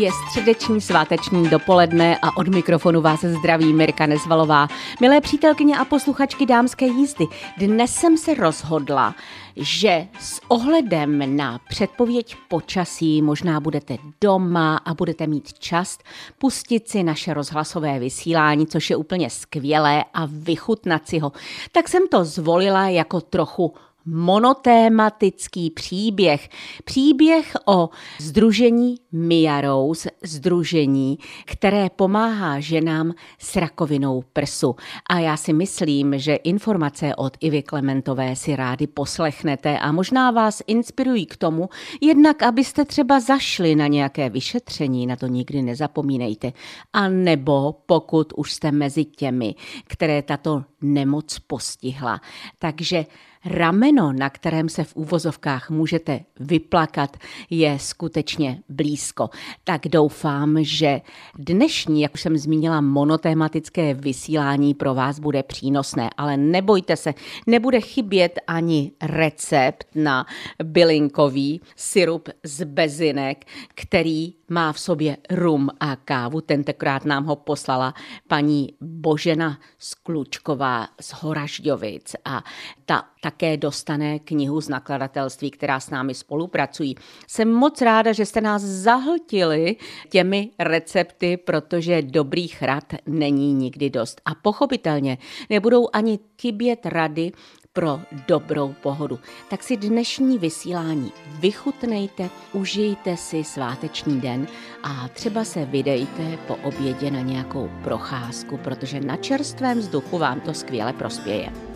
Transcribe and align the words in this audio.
Je 0.00 0.10
středeční 0.12 0.80
sváteční 0.80 1.48
dopoledne 1.48 2.18
a 2.22 2.36
od 2.36 2.48
mikrofonu 2.48 3.00
vás 3.00 3.20
zdraví 3.20 3.72
Mirka 3.72 4.06
Nezvalová. 4.06 4.68
Milé 5.00 5.20
přítelkyně 5.20 5.78
a 5.78 5.84
posluchačky 5.84 6.46
dámské 6.46 6.86
jízdy, 6.86 7.26
dnes 7.58 7.94
jsem 7.94 8.16
se 8.16 8.34
rozhodla, 8.34 9.14
že 9.56 10.06
s 10.20 10.40
ohledem 10.48 11.36
na 11.36 11.60
předpověď 11.68 12.36
počasí 12.48 13.22
možná 13.22 13.60
budete 13.60 13.96
doma 14.20 14.76
a 14.76 14.94
budete 14.94 15.26
mít 15.26 15.52
čas 15.52 15.98
pustit 16.38 16.88
si 16.88 17.02
naše 17.02 17.34
rozhlasové 17.34 17.98
vysílání, 17.98 18.66
což 18.66 18.90
je 18.90 18.96
úplně 18.96 19.30
skvělé 19.30 20.04
a 20.14 20.26
vychutnat 20.26 21.08
si 21.08 21.18
ho. 21.18 21.32
Tak 21.72 21.88
jsem 21.88 22.08
to 22.08 22.24
zvolila 22.24 22.88
jako 22.88 23.20
trochu 23.20 23.74
monotématický 24.06 25.70
příběh. 25.70 26.48
Příběh 26.84 27.56
o 27.66 27.88
združení 28.20 28.94
Mia 29.12 29.60
Rose, 29.60 30.10
združení, 30.24 31.18
které 31.44 31.90
pomáhá 31.90 32.60
ženám 32.60 33.12
s 33.38 33.56
rakovinou 33.56 34.24
prsu. 34.32 34.76
A 35.06 35.18
já 35.18 35.36
si 35.36 35.52
myslím, 35.52 36.18
že 36.18 36.34
informace 36.34 37.14
od 37.16 37.36
Ivy 37.40 37.62
Klementové 37.62 38.36
si 38.36 38.56
rádi 38.56 38.86
poslechnete 38.86 39.78
a 39.78 39.92
možná 39.92 40.30
vás 40.30 40.62
inspirují 40.66 41.26
k 41.26 41.36
tomu, 41.36 41.68
jednak 42.00 42.42
abyste 42.42 42.84
třeba 42.84 43.20
zašli 43.20 43.74
na 43.74 43.86
nějaké 43.86 44.30
vyšetření, 44.30 45.06
na 45.06 45.16
to 45.16 45.26
nikdy 45.26 45.62
nezapomínejte. 45.62 46.52
A 46.92 47.08
nebo 47.08 47.72
pokud 47.86 48.32
už 48.36 48.52
jste 48.52 48.72
mezi 48.72 49.04
těmi, 49.04 49.54
které 49.86 50.22
tato 50.22 50.64
nemoc 50.80 51.38
postihla. 51.38 52.20
Takže 52.58 53.04
rameno, 53.44 54.12
na 54.12 54.30
kterém 54.30 54.68
se 54.68 54.84
v 54.84 54.96
úvozovkách 54.96 55.70
můžete 55.70 56.20
vyplakat, 56.40 57.16
je 57.50 57.78
skutečně 57.78 58.62
blízko. 58.68 59.30
Tak 59.64 59.88
doufám, 59.88 60.56
že 60.60 61.00
dnešní, 61.38 62.02
jak 62.02 62.14
už 62.14 62.20
jsem 62.20 62.38
zmínila, 62.38 62.80
monotématické 62.80 63.94
vysílání 63.94 64.74
pro 64.74 64.94
vás 64.94 65.18
bude 65.18 65.42
přínosné, 65.42 66.10
ale 66.16 66.36
nebojte 66.36 66.96
se, 66.96 67.14
nebude 67.46 67.80
chybět 67.80 68.38
ani 68.46 68.92
recept 69.02 69.86
na 69.94 70.26
bylinkový 70.62 71.60
syrup 71.76 72.28
z 72.44 72.64
bezinek, 72.64 73.44
který 73.74 74.34
má 74.48 74.72
v 74.72 74.80
sobě 74.80 75.16
rum 75.30 75.68
a 75.80 75.96
kávu. 75.96 76.40
Tentokrát 76.40 77.04
nám 77.04 77.24
ho 77.24 77.36
poslala 77.36 77.94
paní 78.28 78.74
Božena 78.80 79.58
Sklučková 79.78 80.88
z 81.00 81.12
Horažďovic 81.12 82.16
a 82.24 82.44
ta 82.84 83.04
také 83.30 83.56
dostane 83.56 84.18
knihu 84.18 84.60
z 84.60 84.68
nakladatelství, 84.68 85.50
která 85.50 85.80
s 85.80 85.90
námi 85.90 86.14
spolupracují. 86.14 86.94
Jsem 87.26 87.52
moc 87.52 87.80
ráda, 87.82 88.12
že 88.12 88.26
jste 88.26 88.40
nás 88.40 88.62
zahltili 88.62 89.76
těmi 90.08 90.50
recepty, 90.58 91.36
protože 91.36 92.02
dobrých 92.02 92.62
rad 92.62 92.84
není 93.06 93.54
nikdy 93.54 93.90
dost. 93.90 94.20
A 94.24 94.34
pochopitelně 94.34 95.18
nebudou 95.50 95.88
ani 95.92 96.18
chybět 96.40 96.86
rady 96.86 97.32
pro 97.72 98.00
dobrou 98.28 98.74
pohodu. 98.82 99.18
Tak 99.50 99.62
si 99.62 99.76
dnešní 99.76 100.38
vysílání 100.38 101.12
vychutnejte, 101.40 102.30
užijte 102.52 103.16
si 103.16 103.44
sváteční 103.44 104.20
den 104.20 104.46
a 104.82 105.08
třeba 105.08 105.44
se 105.44 105.64
vydejte 105.64 106.38
po 106.46 106.56
obědě 106.56 107.10
na 107.10 107.20
nějakou 107.20 107.70
procházku, 107.84 108.56
protože 108.56 109.00
na 109.00 109.16
čerstvém 109.16 109.78
vzduchu 109.78 110.18
vám 110.18 110.40
to 110.40 110.54
skvěle 110.54 110.92
prospěje. 110.92 111.69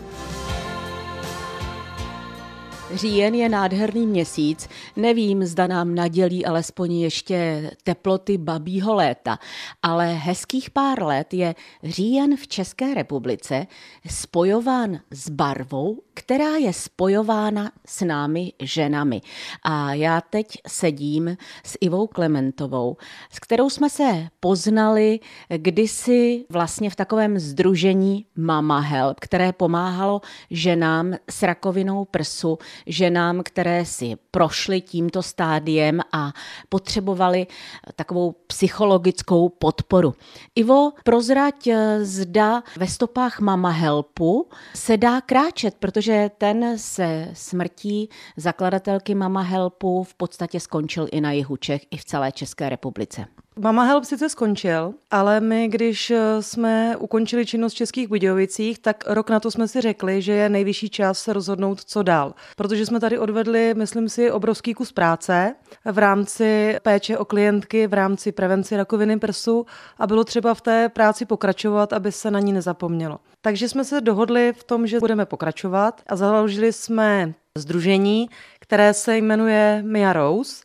Říjen 2.95 3.35
je 3.35 3.49
nádherný 3.49 4.07
měsíc, 4.07 4.69
nevím, 4.95 5.45
zda 5.45 5.67
nám 5.67 5.95
nadělí 5.95 6.45
alespoň 6.45 6.93
ještě 6.93 7.71
teploty 7.83 8.37
babího 8.37 8.95
léta, 8.95 9.39
ale 9.81 10.13
hezkých 10.13 10.69
pár 10.69 11.03
let 11.03 11.33
je 11.33 11.55
říjen 11.83 12.37
v 12.37 12.47
České 12.47 12.93
republice 12.93 13.67
spojován 14.09 14.99
s 15.11 15.29
barvou, 15.29 16.01
která 16.15 16.55
je 16.55 16.73
spojována 16.73 17.71
s 17.85 18.05
námi 18.05 18.53
ženami. 18.59 19.21
A 19.63 19.93
já 19.93 20.21
teď 20.21 20.47
sedím 20.67 21.37
s 21.63 21.77
Ivou 21.81 22.07
Klementovou, 22.07 22.97
s 23.31 23.39
kterou 23.39 23.69
jsme 23.69 23.89
se 23.89 24.27
poznali 24.39 25.19
kdysi 25.57 26.45
vlastně 26.49 26.89
v 26.89 26.95
takovém 26.95 27.39
združení 27.39 28.25
Mama 28.35 28.79
Help, 28.79 29.19
které 29.19 29.53
pomáhalo 29.53 30.21
ženám 30.51 31.13
s 31.29 31.43
rakovinou 31.43 32.05
prsu, 32.05 32.57
ženám, 32.87 33.41
které 33.43 33.85
si 33.85 34.15
prošly 34.31 34.81
tímto 34.81 35.23
stádiem 35.23 36.01
a 36.11 36.33
potřebovali 36.69 37.47
takovou 37.95 38.35
psychologickou 38.47 39.49
podporu. 39.49 40.13
Ivo, 40.55 40.91
prozrať, 41.03 41.67
zda 42.01 42.63
ve 42.77 42.87
stopách 42.87 43.39
Mama 43.39 43.69
Helpu 43.69 44.49
se 44.75 44.97
dá 44.97 45.21
kráčet, 45.21 45.75
protože 45.79 46.04
ten 46.37 46.77
se 46.77 47.29
smrtí 47.33 48.09
zakladatelky 48.37 49.15
Mama 49.15 49.41
Helpu 49.41 50.03
v 50.03 50.13
podstatě 50.13 50.59
skončil 50.59 51.07
i 51.11 51.21
na 51.21 51.31
jihu 51.31 51.57
Čech, 51.57 51.81
i 51.91 51.97
v 51.97 52.05
celé 52.05 52.31
České 52.31 52.69
republice. 52.69 53.25
Mama 53.59 53.83
Help 53.83 54.03
sice 54.03 54.29
skončil, 54.29 54.93
ale 55.11 55.39
my, 55.39 55.67
když 55.67 56.11
eh, 56.11 56.41
jsme 56.41 56.97
ukončili 56.97 57.45
činnost 57.45 57.73
v 57.73 57.77
Českých 57.77 58.07
Budějovicích, 58.07 58.79
tak 58.79 59.03
rok 59.07 59.29
na 59.29 59.39
to 59.39 59.51
jsme 59.51 59.67
si 59.67 59.81
řekli, 59.81 60.21
že 60.21 60.31
je 60.31 60.49
nejvyšší 60.49 60.89
čas 60.89 61.19
se 61.19 61.33
rozhodnout, 61.33 61.83
co 61.83 62.03
dál. 62.03 62.33
Protože 62.55 62.85
jsme 62.85 62.99
tady 62.99 63.19
odvedli, 63.19 63.73
myslím 63.77 64.09
si, 64.09 64.31
obrovský 64.31 64.73
kus 64.73 64.91
práce 64.91 65.55
v 65.85 65.97
rámci 65.97 66.77
péče 66.81 67.17
o 67.17 67.25
klientky, 67.25 67.87
v 67.87 67.93
rámci 67.93 68.31
prevenci 68.31 68.77
rakoviny 68.77 69.19
prsu 69.19 69.65
a 69.97 70.07
bylo 70.07 70.23
třeba 70.23 70.53
v 70.53 70.61
té 70.61 70.89
práci 70.89 71.25
pokračovat, 71.25 71.93
aby 71.93 72.11
se 72.11 72.31
na 72.31 72.39
ní 72.39 72.53
nezapomnělo. 72.53 73.19
Takže 73.41 73.69
jsme 73.69 73.85
se 73.85 74.01
dohodli 74.01 74.53
v 74.57 74.63
tom, 74.63 74.87
že 74.87 74.99
budeme 74.99 75.25
pokračovat 75.25 76.01
a 76.07 76.15
založili 76.15 76.73
jsme 76.73 77.33
združení, 77.57 78.29
které 78.59 78.93
se 78.93 79.17
jmenuje 79.17 79.83
Mia 79.85 80.13
Rose 80.13 80.63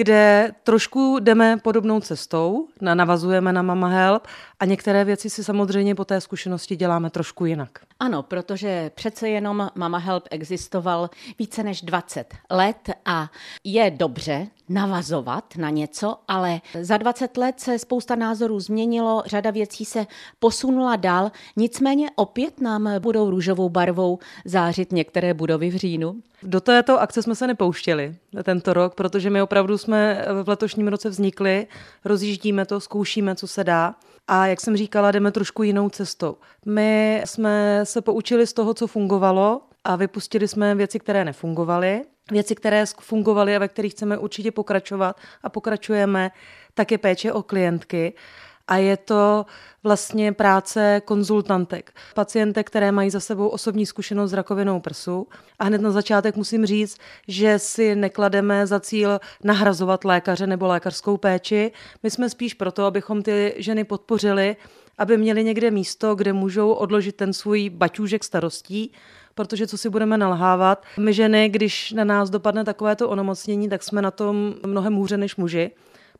kde 0.00 0.52
trošku 0.64 1.18
jdeme 1.20 1.56
podobnou 1.56 2.00
cestou, 2.00 2.68
navazujeme 2.80 3.52
na 3.52 3.62
Mama 3.62 3.88
Help 3.88 4.26
a 4.60 4.64
některé 4.64 5.04
věci 5.04 5.30
si 5.30 5.44
samozřejmě 5.44 5.94
po 5.94 6.04
té 6.04 6.20
zkušenosti 6.20 6.76
děláme 6.76 7.10
trošku 7.10 7.46
jinak. 7.46 7.78
Ano, 8.02 8.22
protože 8.22 8.90
přece 8.94 9.28
jenom 9.28 9.70
Mama 9.74 9.98
Help 9.98 10.28
existoval 10.30 11.10
více 11.38 11.62
než 11.62 11.82
20 11.82 12.34
let 12.50 12.90
a 13.04 13.30
je 13.64 13.90
dobře 13.90 14.46
navazovat 14.68 15.56
na 15.56 15.70
něco, 15.70 16.16
ale 16.28 16.60
za 16.80 16.96
20 16.96 17.36
let 17.36 17.60
se 17.60 17.78
spousta 17.78 18.14
názorů 18.14 18.60
změnilo, 18.60 19.22
řada 19.26 19.50
věcí 19.50 19.84
se 19.84 20.06
posunula 20.38 20.96
dál, 20.96 21.32
nicméně 21.56 22.10
opět 22.16 22.60
nám 22.60 22.88
budou 22.98 23.30
růžovou 23.30 23.68
barvou 23.68 24.18
zářit 24.44 24.92
některé 24.92 25.34
budovy 25.34 25.70
v 25.70 25.76
říjnu. 25.76 26.16
Do 26.42 26.60
této 26.60 27.00
akce 27.00 27.22
jsme 27.22 27.34
se 27.34 27.46
nepouštěli 27.46 28.14
tento 28.42 28.72
rok, 28.72 28.94
protože 28.94 29.30
my 29.30 29.42
opravdu 29.42 29.78
jsme 29.78 30.24
v 30.42 30.48
letošním 30.48 30.88
roce 30.88 31.08
vznikli, 31.08 31.66
rozjíždíme 32.04 32.66
to, 32.66 32.80
zkoušíme, 32.80 33.34
co 33.34 33.46
se 33.46 33.64
dá. 33.64 33.94
A 34.32 34.46
jak 34.46 34.60
jsem 34.60 34.76
říkala, 34.76 35.10
jdeme 35.10 35.32
trošku 35.32 35.62
jinou 35.62 35.88
cestou. 35.88 36.36
My 36.66 37.22
jsme 37.24 37.80
se 37.84 38.00
poučili 38.00 38.46
z 38.46 38.52
toho, 38.52 38.74
co 38.74 38.86
fungovalo 38.86 39.62
a 39.84 39.96
vypustili 39.96 40.48
jsme 40.48 40.74
věci, 40.74 40.98
které 40.98 41.24
nefungovaly. 41.24 42.02
Věci, 42.30 42.54
které 42.54 42.84
fungovaly 43.00 43.56
a 43.56 43.58
ve 43.58 43.68
kterých 43.68 43.92
chceme 43.92 44.18
určitě 44.18 44.50
pokračovat 44.50 45.16
a 45.42 45.48
pokračujeme, 45.48 46.30
tak 46.74 46.92
je 46.92 46.98
péče 46.98 47.32
o 47.32 47.42
klientky 47.42 48.12
a 48.70 48.76
je 48.76 48.96
to 48.96 49.46
vlastně 49.82 50.32
práce 50.32 51.02
konzultantek. 51.04 51.92
Pacientek, 52.14 52.66
které 52.66 52.92
mají 52.92 53.10
za 53.10 53.20
sebou 53.20 53.48
osobní 53.48 53.86
zkušenost 53.86 54.30
s 54.30 54.34
rakovinou 54.34 54.80
prsu. 54.80 55.26
A 55.58 55.64
hned 55.64 55.80
na 55.80 55.90
začátek 55.90 56.36
musím 56.36 56.66
říct, 56.66 56.98
že 57.28 57.58
si 57.58 57.94
neklademe 57.94 58.66
za 58.66 58.80
cíl 58.80 59.20
nahrazovat 59.44 60.04
lékaře 60.04 60.46
nebo 60.46 60.66
lékařskou 60.66 61.16
péči. 61.16 61.72
My 62.02 62.10
jsme 62.10 62.30
spíš 62.30 62.54
proto, 62.54 62.84
abychom 62.84 63.22
ty 63.22 63.54
ženy 63.58 63.84
podpořili, 63.84 64.56
aby 64.98 65.16
měli 65.16 65.44
někde 65.44 65.70
místo, 65.70 66.14
kde 66.14 66.32
můžou 66.32 66.72
odložit 66.72 67.16
ten 67.16 67.32
svůj 67.32 67.70
baťůžek 67.70 68.24
starostí, 68.24 68.92
protože 69.34 69.66
co 69.66 69.78
si 69.78 69.88
budeme 69.88 70.18
nalhávat, 70.18 70.84
my 70.98 71.12
ženy, 71.12 71.48
když 71.48 71.92
na 71.92 72.04
nás 72.04 72.30
dopadne 72.30 72.64
takovéto 72.64 73.08
onemocnění, 73.08 73.68
tak 73.68 73.82
jsme 73.82 74.02
na 74.02 74.10
tom 74.10 74.54
mnohem 74.66 74.94
hůře 74.94 75.16
než 75.16 75.36
muži 75.36 75.70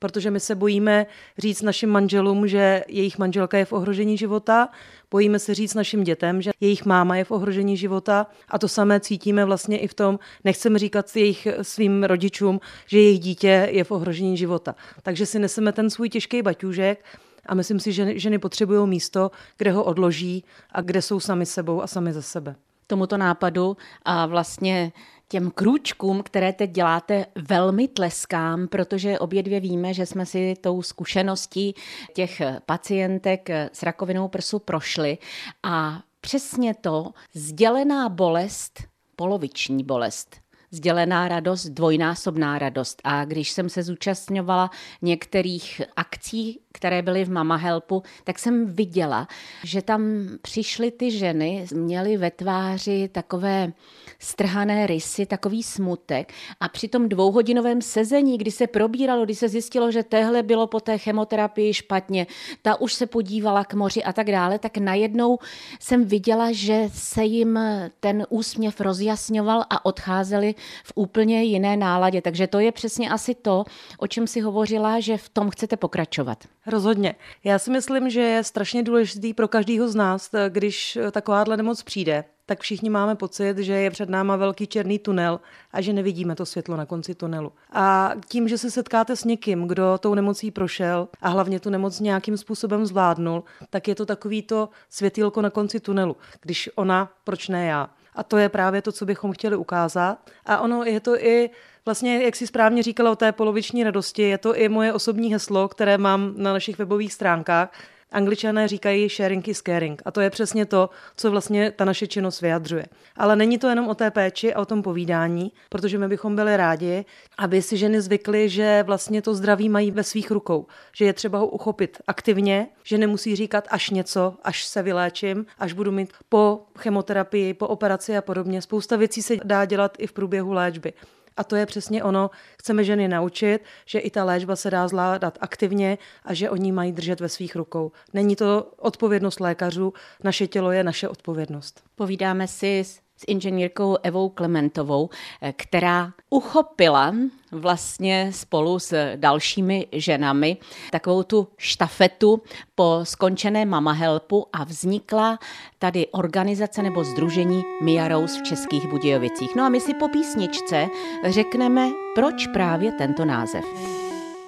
protože 0.00 0.30
my 0.30 0.40
se 0.40 0.54
bojíme 0.54 1.06
říct 1.38 1.62
našim 1.62 1.90
manželům, 1.90 2.48
že 2.48 2.84
jejich 2.88 3.18
manželka 3.18 3.58
je 3.58 3.64
v 3.64 3.72
ohrožení 3.72 4.16
života, 4.16 4.68
bojíme 5.10 5.38
se 5.38 5.54
říct 5.54 5.74
našim 5.74 6.04
dětem, 6.04 6.42
že 6.42 6.50
jejich 6.60 6.84
máma 6.84 7.16
je 7.16 7.24
v 7.24 7.30
ohrožení 7.30 7.76
života 7.76 8.26
a 8.48 8.58
to 8.58 8.68
samé 8.68 9.00
cítíme 9.00 9.44
vlastně 9.44 9.78
i 9.78 9.88
v 9.88 9.94
tom, 9.94 10.18
nechceme 10.44 10.78
říkat 10.78 11.16
jejich 11.16 11.48
svým 11.62 12.04
rodičům, 12.04 12.60
že 12.86 12.98
jejich 12.98 13.20
dítě 13.20 13.68
je 13.70 13.84
v 13.84 13.90
ohrožení 13.90 14.36
života. 14.36 14.74
Takže 15.02 15.26
si 15.26 15.38
neseme 15.38 15.72
ten 15.72 15.90
svůj 15.90 16.08
těžký 16.08 16.42
baťůžek 16.42 17.04
A 17.46 17.54
myslím 17.54 17.80
si, 17.80 17.92
že 17.92 18.18
ženy 18.18 18.38
potřebují 18.38 18.88
místo, 18.88 19.30
kde 19.58 19.72
ho 19.72 19.84
odloží 19.84 20.44
a 20.72 20.80
kde 20.80 21.02
jsou 21.02 21.20
sami 21.20 21.46
sebou 21.46 21.82
a 21.82 21.86
sami 21.86 22.12
za 22.12 22.22
sebe. 22.22 22.56
Tomuto 22.86 23.16
nápadu 23.16 23.76
a 24.04 24.26
vlastně 24.26 24.92
těm 25.30 25.50
krůčkům, 25.50 26.22
které 26.22 26.52
teď 26.52 26.70
děláte, 26.70 27.26
velmi 27.48 27.88
tleskám, 27.88 28.68
protože 28.68 29.18
obě 29.18 29.42
dvě 29.42 29.60
víme, 29.60 29.94
že 29.94 30.06
jsme 30.06 30.26
si 30.26 30.54
tou 30.60 30.82
zkušeností 30.82 31.74
těch 32.14 32.42
pacientek 32.66 33.50
s 33.50 33.82
rakovinou 33.82 34.28
prsu 34.28 34.58
prošli 34.58 35.18
a 35.62 36.02
přesně 36.20 36.74
to, 36.74 37.10
sdělená 37.34 38.08
bolest, 38.08 38.82
poloviční 39.16 39.84
bolest, 39.84 40.36
sdělená 40.70 41.28
radost, 41.28 41.66
dvojnásobná 41.66 42.58
radost. 42.58 43.00
A 43.04 43.24
když 43.24 43.50
jsem 43.50 43.68
se 43.68 43.82
zúčastňovala 43.82 44.70
některých 45.02 45.82
akcí, 45.96 46.60
které 46.72 47.02
byly 47.02 47.24
v 47.24 47.30
Mama 47.30 47.56
Helpu, 47.56 48.02
tak 48.24 48.38
jsem 48.38 48.66
viděla, 48.66 49.28
že 49.64 49.82
tam 49.82 50.02
přišly 50.42 50.90
ty 50.90 51.10
ženy, 51.10 51.66
měly 51.74 52.16
ve 52.16 52.30
tváři 52.30 53.08
takové 53.12 53.72
strhané 54.18 54.86
rysy, 54.86 55.26
takový 55.26 55.62
smutek 55.62 56.32
a 56.60 56.68
při 56.68 56.88
tom 56.88 57.08
dvouhodinovém 57.08 57.82
sezení, 57.82 58.38
kdy 58.38 58.50
se 58.50 58.66
probíralo, 58.66 59.24
kdy 59.24 59.34
se 59.34 59.48
zjistilo, 59.48 59.90
že 59.90 60.02
téhle 60.02 60.42
bylo 60.42 60.66
po 60.66 60.80
té 60.80 60.98
chemoterapii 60.98 61.74
špatně, 61.74 62.26
ta 62.62 62.80
už 62.80 62.94
se 62.94 63.06
podívala 63.06 63.64
k 63.64 63.74
moři 63.74 64.04
a 64.04 64.12
tak 64.12 64.26
dále, 64.26 64.58
tak 64.58 64.76
najednou 64.76 65.38
jsem 65.80 66.04
viděla, 66.04 66.52
že 66.52 66.88
se 66.94 67.24
jim 67.24 67.58
ten 68.00 68.26
úsměv 68.28 68.80
rozjasňoval 68.80 69.64
a 69.70 69.84
odcházeli 69.84 70.54
v 70.84 70.92
úplně 70.94 71.42
jiné 71.42 71.76
náladě. 71.76 72.22
Takže 72.22 72.46
to 72.46 72.58
je 72.58 72.72
přesně 72.72 73.10
asi 73.10 73.34
to, 73.34 73.64
o 73.98 74.06
čem 74.06 74.26
si 74.26 74.40
hovořila, 74.40 75.00
že 75.00 75.16
v 75.16 75.28
tom 75.28 75.50
chcete 75.50 75.76
pokračovat. 75.76 76.44
Rozhodně. 76.66 77.14
Já 77.44 77.58
si 77.58 77.70
myslím, 77.70 78.10
že 78.10 78.20
je 78.20 78.44
strašně 78.44 78.82
důležitý 78.82 79.34
pro 79.34 79.48
každého 79.48 79.88
z 79.88 79.94
nás, 79.94 80.30
když 80.48 80.98
takováhle 81.12 81.56
nemoc 81.56 81.82
přijde, 81.82 82.24
tak 82.46 82.60
všichni 82.60 82.90
máme 82.90 83.14
pocit, 83.14 83.58
že 83.58 83.72
je 83.72 83.90
před 83.90 84.08
náma 84.08 84.36
velký 84.36 84.66
černý 84.66 84.98
tunel 84.98 85.40
a 85.72 85.80
že 85.80 85.92
nevidíme 85.92 86.34
to 86.34 86.46
světlo 86.46 86.76
na 86.76 86.86
konci 86.86 87.14
tunelu. 87.14 87.52
A 87.72 88.12
tím, 88.28 88.48
že 88.48 88.58
se 88.58 88.70
setkáte 88.70 89.16
s 89.16 89.24
někým, 89.24 89.68
kdo 89.68 89.98
tou 89.98 90.14
nemocí 90.14 90.50
prošel 90.50 91.08
a 91.20 91.28
hlavně 91.28 91.60
tu 91.60 91.70
nemoc 91.70 92.00
nějakým 92.00 92.36
způsobem 92.36 92.86
zvládnul, 92.86 93.44
tak 93.70 93.88
je 93.88 93.94
to 93.94 94.06
takový 94.06 94.42
to 94.42 94.68
světýlko 94.90 95.42
na 95.42 95.50
konci 95.50 95.80
tunelu. 95.80 96.16
Když 96.40 96.70
ona, 96.74 97.12
proč 97.24 97.48
ne 97.48 97.66
já? 97.66 97.90
A 98.14 98.22
to 98.22 98.36
je 98.36 98.48
právě 98.48 98.82
to, 98.82 98.92
co 98.92 99.06
bychom 99.06 99.32
chtěli 99.32 99.56
ukázat. 99.56 100.30
A 100.46 100.60
ono 100.60 100.84
je 100.84 101.00
to 101.00 101.24
i 101.24 101.50
Vlastně, 101.84 102.24
jak 102.24 102.36
si 102.36 102.46
správně 102.46 102.82
říkala 102.82 103.10
o 103.10 103.16
té 103.16 103.32
poloviční 103.32 103.84
radosti, 103.84 104.22
je 104.22 104.38
to 104.38 104.56
i 104.56 104.68
moje 104.68 104.92
osobní 104.92 105.32
heslo, 105.32 105.68
které 105.68 105.98
mám 105.98 106.34
na 106.36 106.52
našich 106.52 106.78
webových 106.78 107.12
stránkách. 107.12 107.70
Angličané 108.12 108.68
říkají 108.68 109.08
sharing 109.08 109.48
is 109.48 109.62
caring 109.62 110.02
a 110.04 110.10
to 110.10 110.20
je 110.20 110.30
přesně 110.30 110.66
to, 110.66 110.90
co 111.16 111.30
vlastně 111.30 111.70
ta 111.70 111.84
naše 111.84 112.06
činnost 112.06 112.40
vyjadřuje. 112.40 112.86
Ale 113.16 113.36
není 113.36 113.58
to 113.58 113.68
jenom 113.68 113.88
o 113.88 113.94
té 113.94 114.10
péči 114.10 114.54
a 114.54 114.60
o 114.60 114.64
tom 114.64 114.82
povídání, 114.82 115.52
protože 115.68 115.98
my 115.98 116.08
bychom 116.08 116.36
byli 116.36 116.56
rádi, 116.56 117.04
aby 117.38 117.62
si 117.62 117.76
ženy 117.76 118.00
zvykly, 118.00 118.48
že 118.48 118.82
vlastně 118.86 119.22
to 119.22 119.34
zdraví 119.34 119.68
mají 119.68 119.90
ve 119.90 120.04
svých 120.04 120.30
rukou, 120.30 120.66
že 120.96 121.04
je 121.04 121.12
třeba 121.12 121.38
ho 121.38 121.46
uchopit 121.46 121.98
aktivně, 122.06 122.66
že 122.84 122.98
nemusí 122.98 123.36
říkat 123.36 123.68
až 123.70 123.90
něco, 123.90 124.34
až 124.44 124.64
se 124.64 124.82
vyléčím, 124.82 125.46
až 125.58 125.72
budu 125.72 125.92
mít 125.92 126.12
po 126.28 126.62
chemoterapii, 126.78 127.54
po 127.54 127.68
operaci 127.68 128.16
a 128.16 128.22
podobně. 128.22 128.62
Spousta 128.62 128.96
věcí 128.96 129.22
se 129.22 129.36
dá 129.44 129.64
dělat 129.64 129.96
i 129.98 130.06
v 130.06 130.12
průběhu 130.12 130.52
léčby. 130.52 130.92
A 131.40 131.44
to 131.44 131.56
je 131.56 131.66
přesně 131.66 132.04
ono, 132.04 132.30
chceme 132.58 132.84
ženy 132.84 133.08
naučit, 133.08 133.58
že 133.86 133.98
i 133.98 134.10
ta 134.10 134.24
léčba 134.24 134.56
se 134.56 134.70
dá 134.70 134.88
zvládat 134.88 135.38
aktivně 135.40 135.98
a 136.24 136.34
že 136.34 136.50
oni 136.50 136.72
mají 136.72 136.92
držet 136.92 137.20
ve 137.20 137.28
svých 137.28 137.56
rukou. 137.56 137.92
Není 138.12 138.36
to 138.36 138.72
odpovědnost 138.76 139.40
lékařů, 139.40 139.92
naše 140.24 140.46
tělo 140.46 140.72
je 140.72 140.84
naše 140.84 141.08
odpovědnost. 141.08 141.82
Povídáme 141.94 142.48
si 142.48 142.78
s 142.78 143.00
inženýrkou 143.28 143.96
Evou 144.02 144.28
Klementovou, 144.28 145.10
která 145.56 146.12
uchopila 146.30 147.14
vlastně 147.52 148.30
spolu 148.32 148.78
s 148.78 149.16
dalšími 149.16 149.86
ženami 149.92 150.56
takovou 150.90 151.22
tu 151.22 151.48
štafetu 151.56 152.42
po 152.74 153.00
skončené 153.02 153.64
Mama 153.64 153.92
Helpu 153.92 154.46
a 154.52 154.64
vznikla 154.64 155.38
tady 155.78 156.06
organizace 156.06 156.82
nebo 156.82 157.04
združení 157.04 157.62
Mia 157.82 158.08
Rose 158.08 158.40
v 158.40 158.42
Českých 158.42 158.88
Budějovicích. 158.88 159.56
No 159.56 159.64
a 159.64 159.68
my 159.68 159.80
si 159.80 159.94
po 159.94 160.08
písničce 160.08 160.88
řekneme, 161.28 161.90
proč 162.14 162.46
právě 162.46 162.92
tento 162.92 163.24
název. 163.24 163.64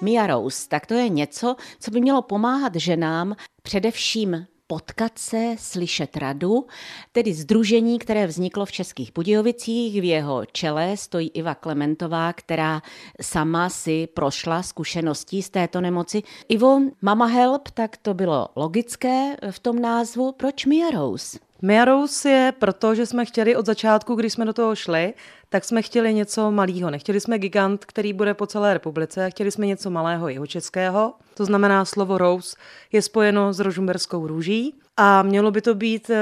Mia 0.01 0.27
Rose, 0.27 0.69
tak 0.69 0.85
to 0.85 0.93
je 0.93 1.09
něco, 1.09 1.55
co 1.79 1.91
by 1.91 2.01
mělo 2.01 2.21
pomáhat 2.21 2.75
ženám 2.75 3.35
především 3.63 4.45
potkat 4.67 5.17
se, 5.17 5.55
slyšet 5.59 6.17
radu, 6.17 6.67
tedy 7.11 7.33
združení, 7.33 7.99
které 7.99 8.27
vzniklo 8.27 8.65
v 8.65 8.71
Českých 8.71 9.13
Budějovicích. 9.13 10.01
V 10.01 10.03
jeho 10.03 10.45
čele 10.45 10.97
stojí 10.97 11.29
Iva 11.33 11.55
Klementová, 11.55 12.33
která 12.33 12.81
sama 13.21 13.69
si 13.69 14.07
prošla 14.13 14.63
zkušeností 14.63 15.41
z 15.41 15.49
této 15.49 15.81
nemoci. 15.81 16.23
Ivo, 16.49 16.79
Mama 17.01 17.25
Help, 17.25 17.69
tak 17.69 17.97
to 17.97 18.13
bylo 18.13 18.49
logické 18.55 19.37
v 19.51 19.59
tom 19.59 19.79
názvu. 19.79 20.31
Proč 20.31 20.65
Mia 20.65 20.89
Rose? 20.89 21.39
Mia 21.65 21.85
Rose 21.85 22.29
je 22.29 22.51
proto, 22.51 22.95
že 22.95 23.05
jsme 23.05 23.25
chtěli 23.25 23.55
od 23.55 23.65
začátku, 23.65 24.15
když 24.15 24.33
jsme 24.33 24.45
do 24.45 24.53
toho 24.53 24.75
šli, 24.75 25.13
tak 25.49 25.65
jsme 25.65 25.81
chtěli 25.81 26.13
něco 26.13 26.51
malého. 26.51 26.89
Nechtěli 26.89 27.19
jsme 27.19 27.39
gigant, 27.39 27.85
který 27.85 28.13
bude 28.13 28.33
po 28.33 28.47
celé 28.47 28.73
republice, 28.73 29.29
chtěli 29.29 29.51
jsme 29.51 29.67
něco 29.67 29.89
malého 29.89 30.29
jeho 30.29 30.47
českého. 30.47 31.13
To 31.33 31.45
znamená, 31.45 31.85
slovo 31.85 32.17
rose 32.17 32.57
je 32.91 33.01
spojeno 33.01 33.53
s 33.53 33.59
rožumberskou 33.59 34.27
růží 34.27 34.75
a 34.97 35.23
mělo 35.23 35.51
by 35.51 35.61
to 35.61 35.75
být 35.75 36.09
uh, 36.09 36.15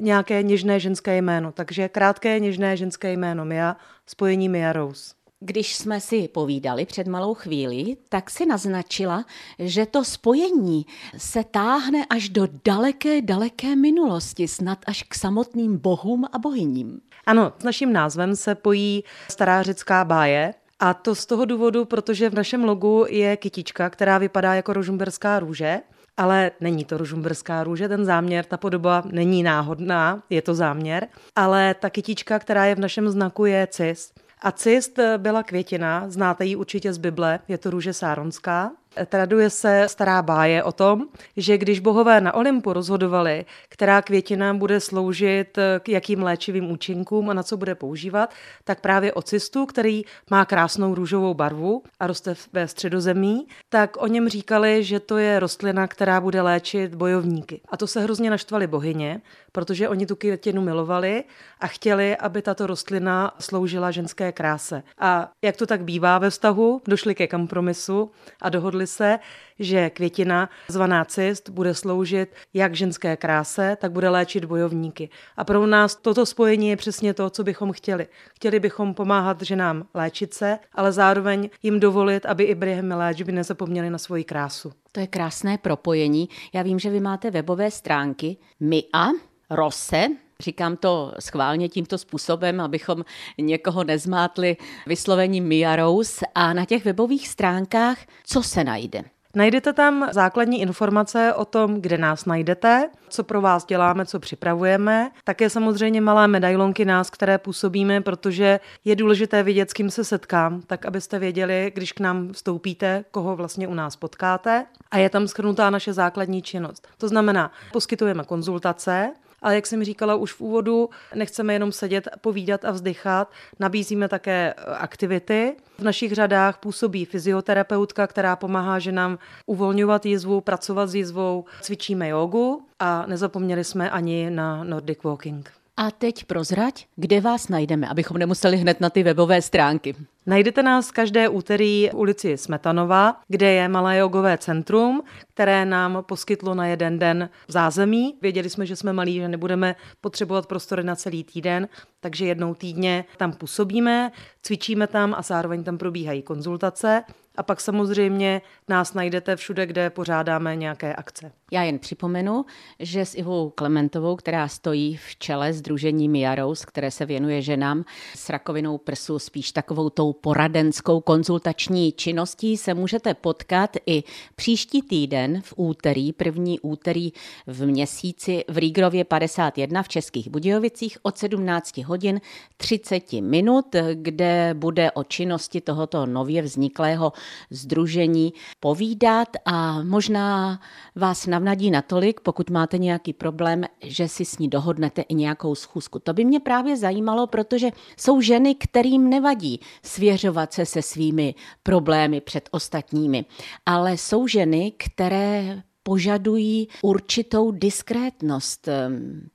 nějaké 0.00 0.42
něžné 0.42 0.80
ženské 0.80 1.16
jméno. 1.16 1.52
Takže 1.52 1.88
krátké 1.88 2.38
něžné 2.38 2.76
ženské 2.76 3.12
jméno 3.12 3.44
Mia, 3.44 3.76
spojení 4.06 4.48
Mia 4.48 4.72
Rose. 4.72 5.23
Když 5.46 5.76
jsme 5.76 6.00
si 6.00 6.28
povídali 6.28 6.86
před 6.86 7.06
malou 7.06 7.34
chvíli, 7.34 7.96
tak 8.08 8.30
si 8.30 8.46
naznačila, 8.46 9.24
že 9.58 9.86
to 9.86 10.04
spojení 10.04 10.86
se 11.16 11.44
táhne 11.44 12.06
až 12.10 12.28
do 12.28 12.48
daleké, 12.64 13.22
daleké 13.22 13.76
minulosti, 13.76 14.48
snad 14.48 14.78
až 14.86 15.02
k 15.02 15.14
samotným 15.14 15.78
bohům 15.78 16.24
a 16.32 16.38
bohyním. 16.38 17.00
Ano, 17.26 17.52
s 17.58 17.64
naším 17.64 17.92
názvem 17.92 18.36
se 18.36 18.54
pojí 18.54 19.04
stará 19.30 19.62
řecká 19.62 20.04
báje, 20.04 20.54
a 20.80 20.94
to 20.94 21.14
z 21.14 21.26
toho 21.26 21.44
důvodu, 21.44 21.84
protože 21.84 22.30
v 22.30 22.34
našem 22.34 22.64
logu 22.64 23.04
je 23.08 23.36
kytička, 23.36 23.90
která 23.90 24.18
vypadá 24.18 24.54
jako 24.54 24.72
rožumberská 24.72 25.38
růže, 25.38 25.80
ale 26.16 26.50
není 26.60 26.84
to 26.84 26.98
rožumberská 26.98 27.64
růže, 27.64 27.88
ten 27.88 28.04
záměr, 28.04 28.44
ta 28.44 28.56
podoba 28.56 29.02
není 29.06 29.42
náhodná, 29.42 30.22
je 30.30 30.42
to 30.42 30.54
záměr, 30.54 31.08
ale 31.36 31.74
ta 31.74 31.90
kytička, 31.90 32.38
která 32.38 32.64
je 32.64 32.74
v 32.74 32.80
našem 32.80 33.08
znaku, 33.08 33.44
je 33.44 33.68
cis. 33.70 34.12
A 34.44 34.52
cist 34.52 34.98
byla 35.16 35.42
květina, 35.42 36.04
znáte 36.08 36.44
ji 36.44 36.56
určitě 36.56 36.92
z 36.92 36.98
Bible, 36.98 37.38
je 37.48 37.58
to 37.58 37.70
růže 37.70 37.92
sáronská. 37.92 38.70
Traduje 39.06 39.50
se 39.50 39.84
stará 39.88 40.22
báje 40.22 40.62
o 40.62 40.72
tom, 40.72 41.04
že 41.36 41.58
když 41.58 41.80
bohové 41.80 42.20
na 42.20 42.34
Olympu 42.34 42.72
rozhodovali, 42.72 43.44
která 43.68 44.02
květina 44.02 44.54
bude 44.54 44.80
sloužit 44.80 45.58
k 45.80 45.88
jakým 45.88 46.22
léčivým 46.22 46.70
účinkům 46.70 47.30
a 47.30 47.34
na 47.34 47.42
co 47.42 47.56
bude 47.56 47.74
používat, 47.74 48.30
tak 48.64 48.80
právě 48.80 49.12
o 49.12 49.22
cistu, 49.22 49.66
který 49.66 50.02
má 50.30 50.44
krásnou 50.44 50.94
růžovou 50.94 51.34
barvu 51.34 51.82
a 52.00 52.06
roste 52.06 52.34
ve 52.52 52.68
středozemí, 52.68 53.46
tak 53.68 53.96
o 53.96 54.06
něm 54.06 54.28
říkali, 54.28 54.84
že 54.84 55.00
to 55.00 55.18
je 55.18 55.40
rostlina, 55.40 55.86
která 55.86 56.20
bude 56.20 56.42
léčit 56.42 56.94
bojovníky. 56.94 57.60
A 57.68 57.76
to 57.76 57.86
se 57.86 58.00
hrozně 58.00 58.30
naštvali 58.30 58.66
bohyně, 58.66 59.20
protože 59.54 59.88
oni 59.88 60.06
tu 60.06 60.16
květinu 60.16 60.62
milovali 60.62 61.24
a 61.60 61.66
chtěli, 61.66 62.16
aby 62.16 62.42
tato 62.42 62.66
rostlina 62.66 63.34
sloužila 63.38 63.90
ženské 63.90 64.32
kráse. 64.32 64.82
A 64.98 65.30
jak 65.42 65.56
to 65.56 65.66
tak 65.66 65.84
bývá 65.84 66.18
ve 66.18 66.30
vztahu, 66.30 66.82
došli 66.88 67.14
ke 67.14 67.26
kompromisu 67.26 68.10
a 68.42 68.48
dohodli 68.48 68.86
se, 68.86 69.18
že 69.58 69.90
květina 69.90 70.50
zvaná 70.68 71.04
cist 71.04 71.48
bude 71.48 71.74
sloužit 71.74 72.34
jak 72.54 72.74
ženské 72.74 73.16
kráse, 73.16 73.76
tak 73.80 73.92
bude 73.92 74.08
léčit 74.08 74.44
bojovníky. 74.44 75.08
A 75.36 75.44
pro 75.44 75.66
nás 75.66 75.96
toto 75.96 76.26
spojení 76.26 76.68
je 76.68 76.76
přesně 76.76 77.14
to, 77.14 77.30
co 77.30 77.44
bychom 77.44 77.72
chtěli. 77.72 78.06
Chtěli 78.34 78.60
bychom 78.60 78.94
pomáhat 78.94 79.42
ženám 79.42 79.86
léčit 79.94 80.34
se, 80.34 80.58
ale 80.72 80.92
zároveň 80.92 81.50
jim 81.62 81.80
dovolit, 81.80 82.26
aby 82.26 82.44
i 82.44 82.54
během 82.54 82.92
léčby 82.92 83.32
nezapomněli 83.32 83.90
na 83.90 83.98
svoji 83.98 84.24
krásu. 84.24 84.72
To 84.92 85.00
je 85.00 85.06
krásné 85.06 85.58
propojení. 85.58 86.28
Já 86.52 86.62
vím, 86.62 86.78
že 86.78 86.90
vy 86.90 87.00
máte 87.00 87.30
webové 87.30 87.70
stránky 87.70 88.36
MIA, 88.60 89.10
Rose, 89.50 90.06
Říkám 90.40 90.76
to 90.76 91.12
schválně 91.18 91.68
tímto 91.68 91.98
způsobem, 91.98 92.60
abychom 92.60 93.04
někoho 93.38 93.84
nezmátli 93.84 94.56
vyslovením 94.86 95.44
Mia 95.44 95.76
Rose. 95.76 96.26
A 96.34 96.52
na 96.52 96.64
těch 96.64 96.84
webových 96.84 97.28
stránkách 97.28 97.98
co 98.26 98.42
se 98.42 98.64
najde? 98.64 99.02
Najdete 99.34 99.72
tam 99.72 100.08
základní 100.12 100.60
informace 100.60 101.34
o 101.34 101.44
tom, 101.44 101.80
kde 101.80 101.98
nás 101.98 102.24
najdete, 102.24 102.90
co 103.08 103.24
pro 103.24 103.40
vás 103.40 103.64
děláme, 103.64 104.06
co 104.06 104.20
připravujeme. 104.20 105.10
Také 105.24 105.50
samozřejmě 105.50 106.00
malé 106.00 106.28
medailonky 106.28 106.84
nás, 106.84 107.10
které 107.10 107.38
působíme, 107.38 108.00
protože 108.00 108.60
je 108.84 108.96
důležité 108.96 109.42
vidět, 109.42 109.70
s 109.70 109.72
kým 109.72 109.90
se 109.90 110.04
setkám, 110.04 110.62
tak 110.66 110.86
abyste 110.86 111.18
věděli, 111.18 111.72
když 111.74 111.92
k 111.92 112.00
nám 112.00 112.32
vstoupíte, 112.32 113.04
koho 113.10 113.36
vlastně 113.36 113.68
u 113.68 113.74
nás 113.74 113.96
potkáte. 113.96 114.66
A 114.90 114.98
je 114.98 115.10
tam 115.10 115.28
schrnutá 115.28 115.70
naše 115.70 115.92
základní 115.92 116.42
činnost. 116.42 116.88
To 116.98 117.08
znamená, 117.08 117.52
poskytujeme 117.72 118.24
konzultace, 118.24 119.12
ale 119.44 119.54
jak 119.54 119.66
jsem 119.66 119.84
říkala 119.84 120.14
už 120.14 120.32
v 120.32 120.40
úvodu, 120.40 120.90
nechceme 121.14 121.52
jenom 121.52 121.72
sedět, 121.72 122.08
povídat 122.20 122.64
a 122.64 122.70
vzdychat, 122.70 123.30
nabízíme 123.60 124.08
také 124.08 124.54
e, 124.56 124.64
aktivity. 124.64 125.56
V 125.78 125.82
našich 125.82 126.12
řadách 126.12 126.58
působí 126.58 127.04
fyzioterapeutka, 127.04 128.06
která 128.06 128.36
pomáhá 128.36 128.78
ženám 128.78 129.18
uvolňovat 129.46 130.06
jizvu, 130.06 130.40
pracovat 130.40 130.86
s 130.86 130.94
jizvou, 130.94 131.44
cvičíme 131.60 132.08
jogu 132.08 132.66
a 132.80 133.06
nezapomněli 133.06 133.64
jsme 133.64 133.90
ani 133.90 134.30
na 134.30 134.64
Nordic 134.64 134.98
Walking. 135.02 135.63
A 135.76 135.90
teď 135.90 136.24
prozrať, 136.24 136.86
kde 136.96 137.20
vás 137.20 137.48
najdeme, 137.48 137.88
abychom 137.88 138.18
nemuseli 138.18 138.56
hned 138.56 138.80
na 138.80 138.90
ty 138.90 139.02
webové 139.02 139.42
stránky. 139.42 139.94
Najdete 140.26 140.62
nás 140.62 140.90
každé 140.90 141.28
úterý 141.28 141.88
v 141.92 141.94
ulici 141.94 142.38
Smetanova, 142.38 143.20
kde 143.28 143.52
je 143.52 143.68
malé 143.68 143.96
jogové 143.96 144.38
centrum, 144.38 145.02
které 145.34 145.64
nám 145.64 146.04
poskytlo 146.06 146.54
na 146.54 146.66
jeden 146.66 146.98
den 146.98 147.30
zázemí. 147.48 148.14
Věděli 148.22 148.50
jsme, 148.50 148.66
že 148.66 148.76
jsme 148.76 148.92
malí, 148.92 149.14
že 149.14 149.28
nebudeme 149.28 149.76
potřebovat 150.00 150.46
prostory 150.46 150.84
na 150.84 150.96
celý 150.96 151.24
týden, 151.24 151.68
takže 152.00 152.26
jednou 152.26 152.54
týdně 152.54 153.04
tam 153.16 153.32
působíme, 153.32 154.12
cvičíme 154.42 154.86
tam 154.86 155.14
a 155.18 155.22
zároveň 155.22 155.64
tam 155.64 155.78
probíhají 155.78 156.22
konzultace. 156.22 157.04
A 157.36 157.42
pak 157.42 157.60
samozřejmě 157.60 158.42
nás 158.68 158.94
najdete 158.94 159.36
všude, 159.36 159.66
kde 159.66 159.90
pořádáme 159.90 160.56
nějaké 160.56 160.94
akce. 160.94 161.32
Já 161.52 161.62
jen 161.62 161.78
připomenu, 161.78 162.44
že 162.78 163.04
s 163.04 163.14
Ivou 163.14 163.50
Klementovou, 163.50 164.16
která 164.16 164.48
stojí 164.48 164.96
v 164.96 165.16
čele 165.16 165.52
Združení 165.52 166.08
Miarous, 166.08 166.64
které 166.64 166.90
se 166.90 167.06
věnuje 167.06 167.42
ženám 167.42 167.84
s 168.16 168.30
rakovinou 168.30 168.78
prsu, 168.78 169.18
spíš 169.18 169.52
takovou 169.52 169.90
tou 169.90 170.12
poradenskou 170.12 171.00
konzultační 171.00 171.92
činností, 171.92 172.56
se 172.56 172.74
můžete 172.74 173.14
potkat 173.14 173.76
i 173.86 174.02
příští 174.36 174.82
týden 174.82 175.42
v 175.42 175.54
úterý, 175.56 176.12
první 176.12 176.60
úterý 176.60 177.12
v 177.46 177.66
měsíci 177.66 178.44
v 178.48 178.58
Rígrově 178.58 179.04
51 179.04 179.82
v 179.82 179.88
Českých 179.88 180.28
Budějovicích 180.28 180.98
od 181.02 181.18
17 181.18 181.76
hodin 181.78 182.20
30 182.56 183.12
minut, 183.12 183.76
kde 183.94 184.54
bude 184.54 184.90
o 184.90 185.04
činnosti 185.04 185.60
tohoto 185.60 186.06
nově 186.06 186.42
vzniklého 186.42 187.12
združení 187.50 188.32
povídat 188.60 189.28
a 189.44 189.82
možná 189.82 190.60
vás 190.96 191.26
navnadí 191.26 191.70
natolik, 191.70 192.20
pokud 192.20 192.50
máte 192.50 192.78
nějaký 192.78 193.12
problém, 193.12 193.64
že 193.82 194.08
si 194.08 194.24
s 194.24 194.38
ní 194.38 194.48
dohodnete 194.48 195.02
i 195.02 195.14
nějakou 195.14 195.54
schůzku. 195.54 195.98
To 195.98 196.12
by 196.12 196.24
mě 196.24 196.40
právě 196.40 196.76
zajímalo, 196.76 197.26
protože 197.26 197.70
jsou 197.96 198.20
ženy, 198.20 198.54
kterým 198.54 199.10
nevadí 199.10 199.60
svěřovat 199.82 200.52
se 200.52 200.66
se 200.66 200.82
svými 200.82 201.34
problémy 201.62 202.20
před 202.20 202.48
ostatními, 202.52 203.24
ale 203.66 203.96
jsou 203.96 204.26
ženy, 204.26 204.72
které 204.78 205.62
požadují 205.84 206.68
určitou 206.82 207.50
diskrétnost, 207.50 208.68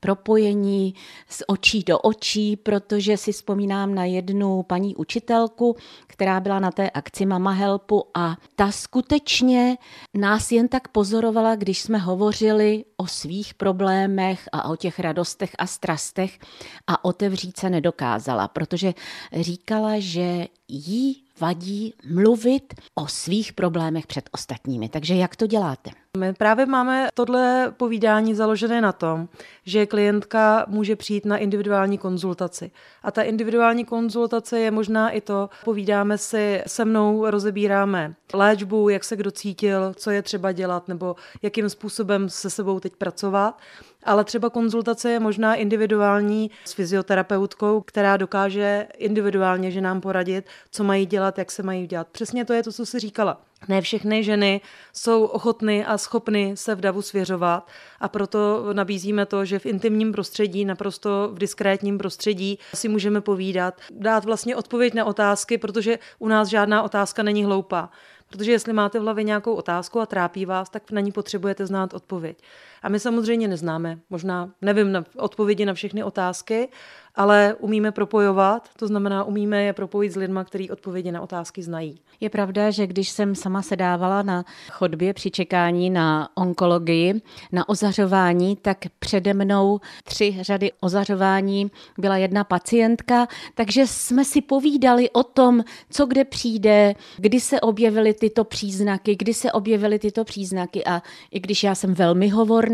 propojení 0.00 0.94
z 1.28 1.42
očí 1.46 1.82
do 1.82 1.98
očí, 1.98 2.56
protože 2.56 3.16
si 3.16 3.32
vzpomínám 3.32 3.94
na 3.94 4.04
jednu 4.04 4.62
paní 4.62 4.96
učitelku, 4.96 5.76
která 6.06 6.40
byla 6.40 6.58
na 6.58 6.70
té 6.70 6.90
akci 6.90 7.26
Mama 7.26 7.50
Helpu 7.50 8.04
a 8.14 8.36
ta 8.56 8.72
skutečně 8.72 9.76
nás 10.14 10.52
jen 10.52 10.68
tak 10.68 10.88
pozorovala, 10.88 11.54
když 11.54 11.82
jsme 11.82 11.98
hovořili 11.98 12.84
o 12.96 13.06
svých 13.06 13.54
problémech 13.54 14.48
a 14.52 14.70
o 14.70 14.76
těch 14.76 14.98
radostech 14.98 15.50
a 15.58 15.66
strastech 15.66 16.38
a 16.86 17.04
otevřít 17.04 17.58
se 17.58 17.70
nedokázala, 17.70 18.48
protože 18.48 18.94
říkala, 19.40 19.92
že 19.98 20.46
jí 20.68 21.24
vadí 21.40 21.94
mluvit 22.14 22.74
o 22.94 23.08
svých 23.08 23.52
problémech 23.52 24.06
před 24.06 24.30
ostatními. 24.32 24.88
Takže 24.88 25.14
jak 25.14 25.36
to 25.36 25.46
děláte? 25.46 25.90
My 26.18 26.32
právě 26.32 26.66
máme 26.66 27.08
tohle 27.14 27.72
povídání 27.76 28.34
založené 28.34 28.80
na 28.80 28.92
tom, 28.92 29.28
že 29.66 29.86
klientka 29.86 30.64
může 30.68 30.96
přijít 30.96 31.24
na 31.24 31.36
individuální 31.36 31.98
konzultaci. 31.98 32.70
A 33.02 33.10
ta 33.10 33.22
individuální 33.22 33.84
konzultace 33.84 34.60
je 34.60 34.70
možná 34.70 35.10
i 35.10 35.20
to, 35.20 35.50
povídáme 35.64 36.18
si 36.18 36.62
se 36.66 36.84
mnou, 36.84 37.30
rozebíráme 37.30 38.14
léčbu, 38.34 38.88
jak 38.88 39.04
se 39.04 39.16
kdo 39.16 39.30
cítil, 39.30 39.94
co 39.96 40.10
je 40.10 40.22
třeba 40.22 40.52
dělat, 40.52 40.88
nebo 40.88 41.16
jakým 41.42 41.68
způsobem 41.68 42.28
se 42.28 42.50
sebou 42.50 42.80
teď 42.80 42.96
pracovat. 42.96 43.58
Ale 44.04 44.24
třeba 44.24 44.50
konzultace 44.50 45.10
je 45.10 45.20
možná 45.20 45.54
individuální 45.54 46.50
s 46.64 46.72
fyzioterapeutkou, 46.72 47.80
která 47.80 48.16
dokáže 48.16 48.86
individuálně 48.98 49.70
že 49.70 49.80
nám 49.80 50.00
poradit, 50.00 50.46
co 50.70 50.84
mají 50.84 51.06
dělat, 51.06 51.38
jak 51.38 51.50
se 51.50 51.62
mají 51.62 51.86
dělat. 51.86 52.06
Přesně 52.12 52.44
to 52.44 52.52
je 52.52 52.62
to, 52.62 52.72
co 52.72 52.86
si 52.86 52.98
říkala. 52.98 53.40
Ne 53.68 53.80
všechny 53.80 54.24
ženy 54.24 54.60
jsou 54.92 55.24
ochotny 55.24 55.84
a 55.84 55.98
schopny 55.98 56.52
se 56.56 56.74
v 56.74 56.80
davu 56.80 57.02
svěřovat 57.02 57.68
a 58.00 58.08
proto 58.08 58.66
nabízíme 58.72 59.26
to, 59.26 59.44
že 59.44 59.58
v 59.58 59.66
intimním 59.66 60.12
prostředí, 60.12 60.64
naprosto 60.64 61.30
v 61.32 61.38
diskrétním 61.38 61.98
prostředí 61.98 62.58
si 62.74 62.88
můžeme 62.88 63.20
povídat, 63.20 63.80
dát 63.90 64.24
vlastně 64.24 64.56
odpověď 64.56 64.94
na 64.94 65.04
otázky, 65.04 65.58
protože 65.58 65.98
u 66.18 66.28
nás 66.28 66.48
žádná 66.48 66.82
otázka 66.82 67.22
není 67.22 67.44
hloupá. 67.44 67.90
Protože 68.28 68.52
jestli 68.52 68.72
máte 68.72 68.98
v 68.98 69.02
hlavě 69.02 69.24
nějakou 69.24 69.54
otázku 69.54 70.00
a 70.00 70.06
trápí 70.06 70.46
vás, 70.46 70.70
tak 70.70 70.90
na 70.90 71.00
ní 71.00 71.12
potřebujete 71.12 71.66
znát 71.66 71.94
odpověď. 71.94 72.38
A 72.82 72.88
my 72.88 73.00
samozřejmě 73.00 73.48
neznáme, 73.48 73.98
možná 74.10 74.50
nevím 74.62 74.92
na 74.92 75.04
odpovědi 75.16 75.64
na 75.64 75.74
všechny 75.74 76.04
otázky, 76.04 76.68
ale 77.14 77.54
umíme 77.58 77.92
propojovat, 77.92 78.68
to 78.76 78.86
znamená, 78.86 79.24
umíme 79.24 79.62
je 79.62 79.72
propojit 79.72 80.12
s 80.12 80.16
lidmi, 80.16 80.40
kteří 80.44 80.70
odpovědi 80.70 81.12
na 81.12 81.20
otázky 81.20 81.62
znají. 81.62 82.00
Je 82.20 82.30
pravda, 82.30 82.70
že 82.70 82.86
když 82.86 83.08
jsem 83.08 83.34
sama 83.34 83.62
sedávala 83.62 84.22
na 84.22 84.44
chodbě 84.70 85.14
při 85.14 85.30
čekání 85.30 85.90
na 85.90 86.28
onkologii, 86.34 87.20
na 87.52 87.68
ozařování, 87.68 88.56
tak 88.56 88.78
přede 88.98 89.34
mnou 89.34 89.80
tři 90.04 90.36
řady 90.40 90.72
ozařování 90.80 91.70
byla 91.98 92.16
jedna 92.16 92.44
pacientka, 92.44 93.28
takže 93.54 93.86
jsme 93.86 94.24
si 94.24 94.40
povídali 94.40 95.10
o 95.10 95.22
tom, 95.22 95.64
co 95.90 96.06
kde 96.06 96.24
přijde, 96.24 96.94
kdy 97.16 97.40
se 97.40 97.60
objevily 97.60 98.14
tyto 98.14 98.44
příznaky, 98.44 99.16
kdy 99.16 99.34
se 99.34 99.52
objevily 99.52 99.98
tyto 99.98 100.24
příznaky 100.24 100.84
a 100.84 101.02
i 101.30 101.40
když 101.40 101.62
já 101.64 101.74
jsem 101.74 101.94
velmi 101.94 102.28
hovorná, 102.28 102.69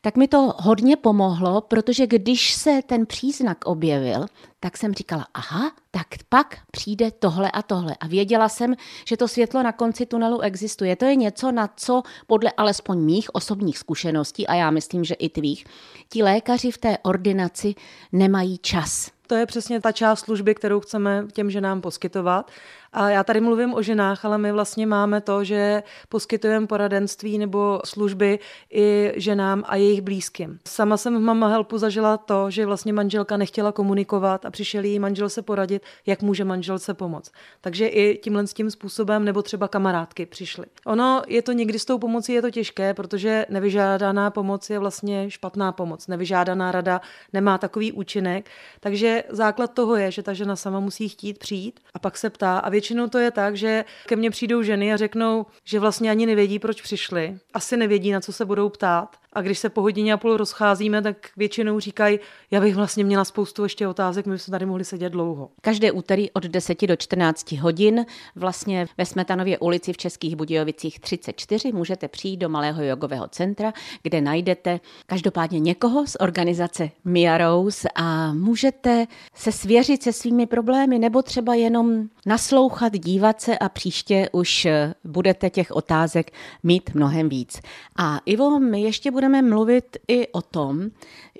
tak 0.00 0.16
mi 0.16 0.28
to 0.28 0.54
hodně 0.56 0.96
pomohlo, 0.96 1.60
protože 1.60 2.06
když 2.06 2.54
se 2.54 2.80
ten 2.86 3.06
příznak 3.06 3.58
objevil, 3.64 4.26
tak 4.60 4.76
jsem 4.76 4.94
říkala, 4.94 5.26
aha, 5.34 5.72
tak 5.90 6.06
pak 6.28 6.58
přijde 6.70 7.10
tohle 7.10 7.50
a 7.50 7.62
tohle. 7.62 7.96
A 8.00 8.06
věděla 8.06 8.48
jsem, 8.48 8.74
že 9.04 9.16
to 9.16 9.28
světlo 9.28 9.62
na 9.62 9.72
konci 9.72 10.06
tunelu 10.06 10.40
existuje. 10.40 10.96
To 10.96 11.04
je 11.04 11.16
něco, 11.16 11.52
na 11.52 11.68
co 11.76 12.02
podle 12.26 12.52
alespoň 12.56 12.98
mých 12.98 13.34
osobních 13.34 13.78
zkušeností, 13.78 14.46
a 14.46 14.54
já 14.54 14.70
myslím, 14.70 15.04
že 15.04 15.14
i 15.14 15.28
tvých, 15.28 15.64
ti 16.08 16.22
lékaři 16.22 16.70
v 16.70 16.78
té 16.78 16.98
ordinaci 16.98 17.74
nemají 18.12 18.58
čas. 18.58 19.10
To 19.26 19.34
je 19.34 19.46
přesně 19.46 19.80
ta 19.80 19.92
část 19.92 20.20
služby, 20.20 20.54
kterou 20.54 20.80
chceme 20.80 21.26
těm 21.32 21.50
ženám 21.50 21.80
poskytovat. 21.80 22.50
A 22.92 23.10
já 23.10 23.24
tady 23.24 23.40
mluvím 23.40 23.74
o 23.74 23.82
ženách, 23.82 24.24
ale 24.24 24.38
my 24.38 24.52
vlastně 24.52 24.86
máme 24.86 25.20
to, 25.20 25.44
že 25.44 25.82
poskytujeme 26.08 26.66
poradenství 26.66 27.38
nebo 27.38 27.80
služby 27.84 28.38
i 28.72 29.12
ženám 29.16 29.64
a 29.66 29.76
jejich 29.76 30.00
blízkým. 30.00 30.58
Sama 30.68 30.96
jsem 30.96 31.16
v 31.16 31.20
Mama 31.20 31.48
Helpu 31.48 31.78
zažila 31.78 32.16
to, 32.16 32.50
že 32.50 32.66
vlastně 32.66 32.92
manželka 32.92 33.36
nechtěla 33.36 33.72
komunikovat 33.72 34.44
a 34.44 34.50
přišel 34.50 34.84
jí 34.84 34.98
manžel 34.98 35.28
se 35.28 35.42
poradit, 35.42 35.82
jak 36.06 36.22
může 36.22 36.44
manželce 36.44 36.94
pomoct. 36.94 37.32
Takže 37.60 37.86
i 37.86 38.18
tímhle 38.22 38.46
s 38.46 38.54
tím 38.54 38.70
způsobem 38.70 39.24
nebo 39.24 39.42
třeba 39.42 39.68
kamarádky 39.68 40.26
přišly. 40.26 40.66
Ono 40.86 41.22
je 41.26 41.42
to 41.42 41.52
někdy 41.52 41.78
s 41.78 41.84
tou 41.84 41.98
pomocí 41.98 42.32
je 42.32 42.42
to 42.42 42.50
těžké, 42.50 42.94
protože 42.94 43.46
nevyžádaná 43.50 44.30
pomoc 44.30 44.70
je 44.70 44.78
vlastně 44.78 45.30
špatná 45.30 45.72
pomoc. 45.72 46.06
Nevyžádaná 46.06 46.72
rada 46.72 47.00
nemá 47.32 47.58
takový 47.58 47.92
účinek. 47.92 48.50
Takže 48.80 49.24
základ 49.28 49.74
toho 49.74 49.96
je, 49.96 50.10
že 50.10 50.22
ta 50.22 50.32
žena 50.32 50.56
sama 50.56 50.80
musí 50.80 51.08
chtít 51.08 51.38
přijít 51.38 51.80
a 51.94 51.98
pak 51.98 52.18
se 52.18 52.30
ptá 52.30 52.58
a 52.58 52.68
většinou 52.80 53.08
to 53.08 53.18
je 53.18 53.30
tak, 53.30 53.56
že 53.56 53.84
ke 54.06 54.16
mně 54.16 54.30
přijdou 54.30 54.62
ženy 54.62 54.92
a 54.92 54.96
řeknou, 54.96 55.46
že 55.64 55.80
vlastně 55.80 56.10
ani 56.10 56.26
nevědí, 56.26 56.58
proč 56.58 56.82
přišli. 56.82 57.38
Asi 57.54 57.76
nevědí, 57.76 58.12
na 58.12 58.20
co 58.20 58.32
se 58.32 58.44
budou 58.44 58.68
ptát. 58.68 59.16
A 59.32 59.42
když 59.42 59.58
se 59.58 59.68
po 59.68 59.82
hodině 59.82 60.12
a 60.12 60.16
půl 60.16 60.36
rozcházíme, 60.36 61.02
tak 61.02 61.16
většinou 61.36 61.80
říkají, 61.80 62.18
já 62.50 62.60
bych 62.60 62.74
vlastně 62.74 63.04
měla 63.04 63.24
spoustu 63.24 63.62
ještě 63.62 63.88
otázek, 63.88 64.26
my 64.26 64.32
bychom 64.32 64.52
tady 64.52 64.66
mohli 64.66 64.84
sedět 64.84 65.10
dlouho. 65.10 65.50
Každé 65.60 65.92
úterý 65.92 66.30
od 66.30 66.44
10 66.44 66.86
do 66.86 66.96
14 66.96 67.52
hodin 67.52 68.06
vlastně 68.36 68.86
ve 68.98 69.06
Smetanově 69.06 69.58
ulici 69.58 69.92
v 69.92 69.96
Českých 69.96 70.36
Budějovicích 70.36 71.00
34 71.00 71.72
můžete 71.72 72.08
přijít 72.08 72.36
do 72.36 72.48
Malého 72.48 72.82
jogového 72.82 73.28
centra, 73.28 73.72
kde 74.02 74.20
najdete 74.20 74.80
každopádně 75.06 75.60
někoho 75.60 76.06
z 76.06 76.16
organizace 76.20 76.90
Mia 77.04 77.38
Rose 77.38 77.88
a 77.94 78.32
můžete 78.34 79.06
se 79.34 79.52
svěřit 79.52 80.02
se 80.02 80.12
svými 80.12 80.46
problémy 80.46 80.98
nebo 80.98 81.22
třeba 81.22 81.54
jenom 81.54 82.02
naslouchat, 82.26 82.69
dívat 82.98 83.40
se 83.40 83.58
a 83.58 83.68
příště 83.68 84.28
už 84.32 84.66
budete 85.04 85.50
těch 85.50 85.70
otázek 85.70 86.30
mít 86.62 86.90
mnohem 86.94 87.28
víc. 87.28 87.60
A 87.96 88.20
Ivo, 88.26 88.60
my 88.60 88.82
ještě 88.82 89.10
budeme 89.10 89.42
mluvit 89.42 89.96
i 90.08 90.28
o 90.28 90.42
tom, 90.42 90.90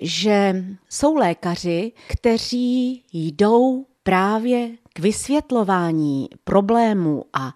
že 0.01 0.65
jsou 0.89 1.15
lékaři, 1.15 1.91
kteří 2.07 3.03
jdou 3.13 3.85
právě 4.03 4.69
k 4.93 4.99
vysvětlování 4.99 6.29
problémů 6.43 7.25
a 7.33 7.53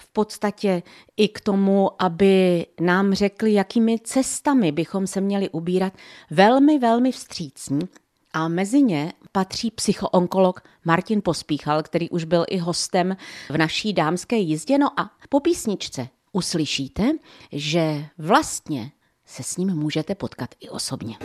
v 0.00 0.12
podstatě 0.12 0.82
i 1.16 1.28
k 1.28 1.40
tomu, 1.40 2.02
aby 2.02 2.66
nám 2.80 3.14
řekli, 3.14 3.52
jakými 3.52 3.98
cestami 3.98 4.72
bychom 4.72 5.06
se 5.06 5.20
měli 5.20 5.48
ubírat, 5.48 5.92
velmi, 6.30 6.78
velmi 6.78 7.12
vstřícní. 7.12 7.80
A 8.38 8.48
mezi 8.48 8.82
ně 8.82 9.12
patří 9.32 9.70
psychoonkolog 9.70 10.62
Martin 10.84 11.22
Pospíchal, 11.22 11.82
který 11.82 12.10
už 12.10 12.24
byl 12.24 12.44
i 12.48 12.58
hostem 12.58 13.16
v 13.50 13.56
naší 13.56 13.92
dámské 13.92 14.36
jízdě. 14.36 14.78
No 14.78 15.00
a 15.00 15.10
po 15.28 15.40
písničce 15.40 16.08
uslyšíte, 16.32 17.12
že 17.52 18.04
vlastně 18.18 18.92
se 19.24 19.42
s 19.42 19.56
ním 19.56 19.74
můžete 19.74 20.14
potkat 20.14 20.50
i 20.60 20.68
osobně. 20.68 21.16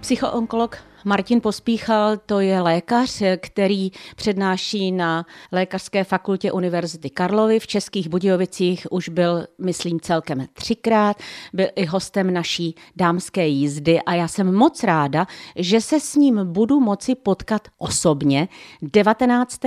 Psychoonkolog 0.00 0.87
Martin 1.04 1.40
Pospíchal 1.40 2.16
to 2.26 2.40
je 2.40 2.60
lékař, 2.60 3.22
který 3.40 3.90
přednáší 4.16 4.92
na 4.92 5.26
Lékařské 5.52 6.04
fakultě 6.04 6.52
Univerzity 6.52 7.10
Karlovy 7.10 7.60
v 7.60 7.66
Českých 7.66 8.08
Budějovicích. 8.08 8.86
Už 8.90 9.08
byl, 9.08 9.46
myslím, 9.58 10.00
celkem 10.00 10.46
třikrát. 10.52 11.16
Byl 11.52 11.66
i 11.76 11.84
hostem 11.84 12.34
naší 12.34 12.74
dámské 12.96 13.46
jízdy 13.46 14.00
a 14.00 14.14
já 14.14 14.28
jsem 14.28 14.54
moc 14.54 14.84
ráda, 14.84 15.26
že 15.56 15.80
se 15.80 16.00
s 16.00 16.14
ním 16.14 16.40
budu 16.44 16.80
moci 16.80 17.14
potkat 17.14 17.68
osobně 17.78 18.48
19. 18.82 19.60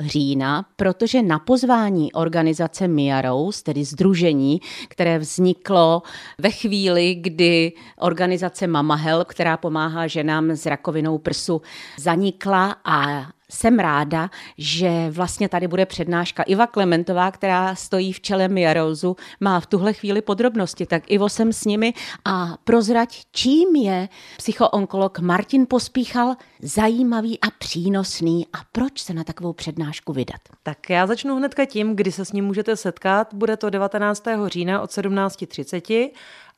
října, 0.00 0.66
protože 0.76 1.22
na 1.22 1.38
pozvání 1.38 2.12
organizace 2.12 2.88
Mia 2.88 3.20
Rose, 3.20 3.62
tedy 3.62 3.84
združení, 3.84 4.60
které 4.88 5.18
vzniklo 5.18 6.02
ve 6.38 6.50
chvíli, 6.50 7.14
kdy 7.14 7.72
organizace 7.98 8.66
Mama 8.66 8.94
Help, 8.94 9.28
která 9.28 9.56
pomáhá 9.56 10.06
ženám 10.06 10.50
s 10.50 10.66
rakovinou 10.76 11.18
prsu 11.18 11.62
zanikla 11.98 12.76
a 12.84 13.26
jsem 13.50 13.78
ráda, 13.78 14.30
že 14.58 14.90
vlastně 15.10 15.48
tady 15.48 15.68
bude 15.68 15.86
přednáška. 15.86 16.42
Iva 16.42 16.66
Klementová, 16.66 17.30
která 17.30 17.74
stojí 17.74 18.12
v 18.12 18.20
čele 18.20 18.48
Miarozu, 18.48 19.16
má 19.40 19.60
v 19.60 19.66
tuhle 19.66 19.92
chvíli 19.92 20.22
podrobnosti, 20.22 20.86
tak 20.86 21.02
Ivo 21.10 21.28
jsem 21.28 21.52
s 21.52 21.64
nimi 21.64 21.94
a 22.24 22.56
prozrať, 22.64 23.22
čím 23.32 23.76
je 23.76 24.08
psychoonkolog 24.36 25.18
Martin 25.18 25.66
Pospíchal 25.66 26.34
zajímavý 26.62 27.40
a 27.40 27.46
přínosný 27.58 28.46
a 28.52 28.58
proč 28.72 29.00
se 29.00 29.14
na 29.14 29.24
takovou 29.24 29.52
přednášku 29.52 30.12
vydat. 30.12 30.40
Tak 30.62 30.90
já 30.90 31.06
začnu 31.06 31.36
hnedka 31.36 31.64
tím, 31.64 31.96
kdy 31.96 32.12
se 32.12 32.24
s 32.24 32.32
ním 32.32 32.44
můžete 32.44 32.76
setkat. 32.76 33.34
Bude 33.34 33.56
to 33.56 33.70
19. 33.70 34.24
října 34.46 34.80
od 34.80 34.90
17.30 34.90 36.10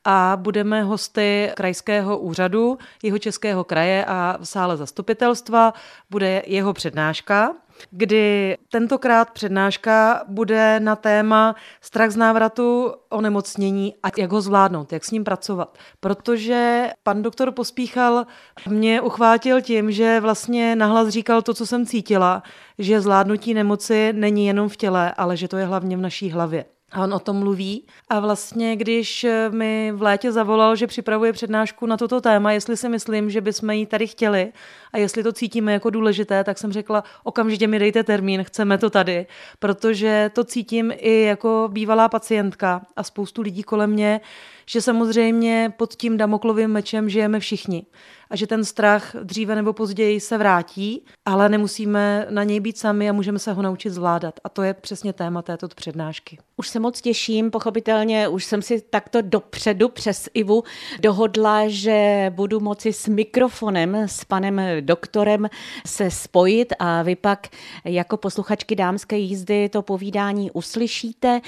a 0.05 0.37
budeme 0.41 0.83
hosty 0.83 1.51
krajského 1.55 2.17
úřadu 2.17 2.77
jeho 3.03 3.19
českého 3.19 3.63
kraje 3.63 4.05
a 4.05 4.37
v 4.41 4.45
sále 4.45 4.77
zastupitelstva 4.77 5.73
bude 6.09 6.43
jeho 6.45 6.73
přednáška 6.73 7.55
kdy 7.91 8.57
tentokrát 8.71 9.31
přednáška 9.31 10.23
bude 10.27 10.79
na 10.79 10.95
téma 10.95 11.55
strach 11.81 12.11
z 12.11 12.15
návratu 12.15 12.93
onemocnění 13.09 13.95
a 14.03 14.07
jak 14.17 14.31
ho 14.31 14.41
zvládnout, 14.41 14.93
jak 14.93 15.05
s 15.05 15.11
ním 15.11 15.23
pracovat. 15.23 15.77
Protože 15.99 16.89
pan 17.03 17.21
doktor 17.21 17.51
Pospíchal 17.51 18.25
mě 18.67 19.01
uchvátil 19.01 19.61
tím, 19.61 19.91
že 19.91 20.19
vlastně 20.19 20.75
nahlas 20.75 21.09
říkal 21.09 21.41
to, 21.41 21.53
co 21.53 21.65
jsem 21.65 21.85
cítila, 21.85 22.43
že 22.77 23.01
zvládnutí 23.01 23.53
nemoci 23.53 24.13
není 24.13 24.47
jenom 24.47 24.69
v 24.69 24.77
těle, 24.77 25.13
ale 25.17 25.37
že 25.37 25.47
to 25.47 25.57
je 25.57 25.65
hlavně 25.65 25.97
v 25.97 26.01
naší 26.01 26.31
hlavě. 26.31 26.65
A 26.91 27.03
on 27.03 27.13
o 27.13 27.19
tom 27.19 27.37
mluví. 27.37 27.83
A 28.09 28.19
vlastně, 28.19 28.75
když 28.75 29.25
mi 29.49 29.91
v 29.95 30.01
létě 30.01 30.31
zavolal, 30.31 30.75
že 30.75 30.87
připravuje 30.87 31.33
přednášku 31.33 31.85
na 31.85 31.97
toto 31.97 32.21
téma, 32.21 32.51
jestli 32.51 32.77
si 32.77 32.89
myslím, 32.89 33.29
že 33.29 33.41
bychom 33.41 33.69
ji 33.69 33.85
tady 33.85 34.07
chtěli 34.07 34.51
a 34.93 34.97
jestli 34.97 35.23
to 35.23 35.31
cítíme 35.31 35.73
jako 35.73 35.89
důležité, 35.89 36.43
tak 36.43 36.57
jsem 36.57 36.71
řekla, 36.71 37.03
okamžitě 37.23 37.67
mi 37.67 37.79
dejte 37.79 38.03
termín, 38.03 38.43
chceme 38.43 38.77
to 38.77 38.89
tady, 38.89 39.27
protože 39.59 40.31
to 40.33 40.43
cítím 40.43 40.93
i 40.97 41.21
jako 41.21 41.69
bývalá 41.71 42.09
pacientka 42.09 42.81
a 42.95 43.03
spoustu 43.03 43.41
lidí 43.41 43.63
kolem 43.63 43.89
mě, 43.89 44.21
že 44.65 44.81
samozřejmě 44.81 45.73
pod 45.77 45.95
tím 45.95 46.17
damoklovým 46.17 46.69
mečem 46.69 47.09
žijeme 47.09 47.39
všichni 47.39 47.85
a 48.29 48.35
že 48.35 48.47
ten 48.47 48.65
strach 48.65 49.15
dříve 49.23 49.55
nebo 49.55 49.73
později 49.73 50.19
se 50.19 50.37
vrátí, 50.37 51.05
ale 51.25 51.49
nemusíme 51.49 52.27
na 52.29 52.43
něj 52.43 52.59
být 52.59 52.77
sami 52.77 53.09
a 53.09 53.13
můžeme 53.13 53.39
se 53.39 53.53
ho 53.53 53.61
naučit 53.61 53.89
zvládat. 53.89 54.39
A 54.43 54.49
to 54.49 54.63
je 54.63 54.73
přesně 54.73 55.13
téma 55.13 55.41
této 55.41 55.67
přednášky. 55.67 56.37
Už 56.57 56.69
se 56.69 56.79
moc 56.79 57.01
těším, 57.01 57.51
pochopitelně 57.51 58.27
už 58.27 58.45
jsem 58.45 58.61
si 58.61 58.81
takto 58.81 59.21
dopředu 59.21 59.89
přes 59.89 60.29
Ivu 60.33 60.63
dohodla, 61.01 61.67
že 61.67 62.31
budu 62.35 62.59
moci 62.59 62.93
s 62.93 63.07
mikrofonem, 63.07 63.95
s 63.95 64.25
panem 64.25 64.59
doktorem 64.81 65.49
se 65.85 66.11
spojit 66.11 66.73
a 66.79 67.01
vy 67.01 67.15
pak 67.15 67.47
jako 67.85 68.17
posluchačky 68.17 68.75
dámské 68.75 69.17
jízdy 69.17 69.69
to 69.69 69.81
povídání 69.81 70.51
uslyšíte 70.51 71.41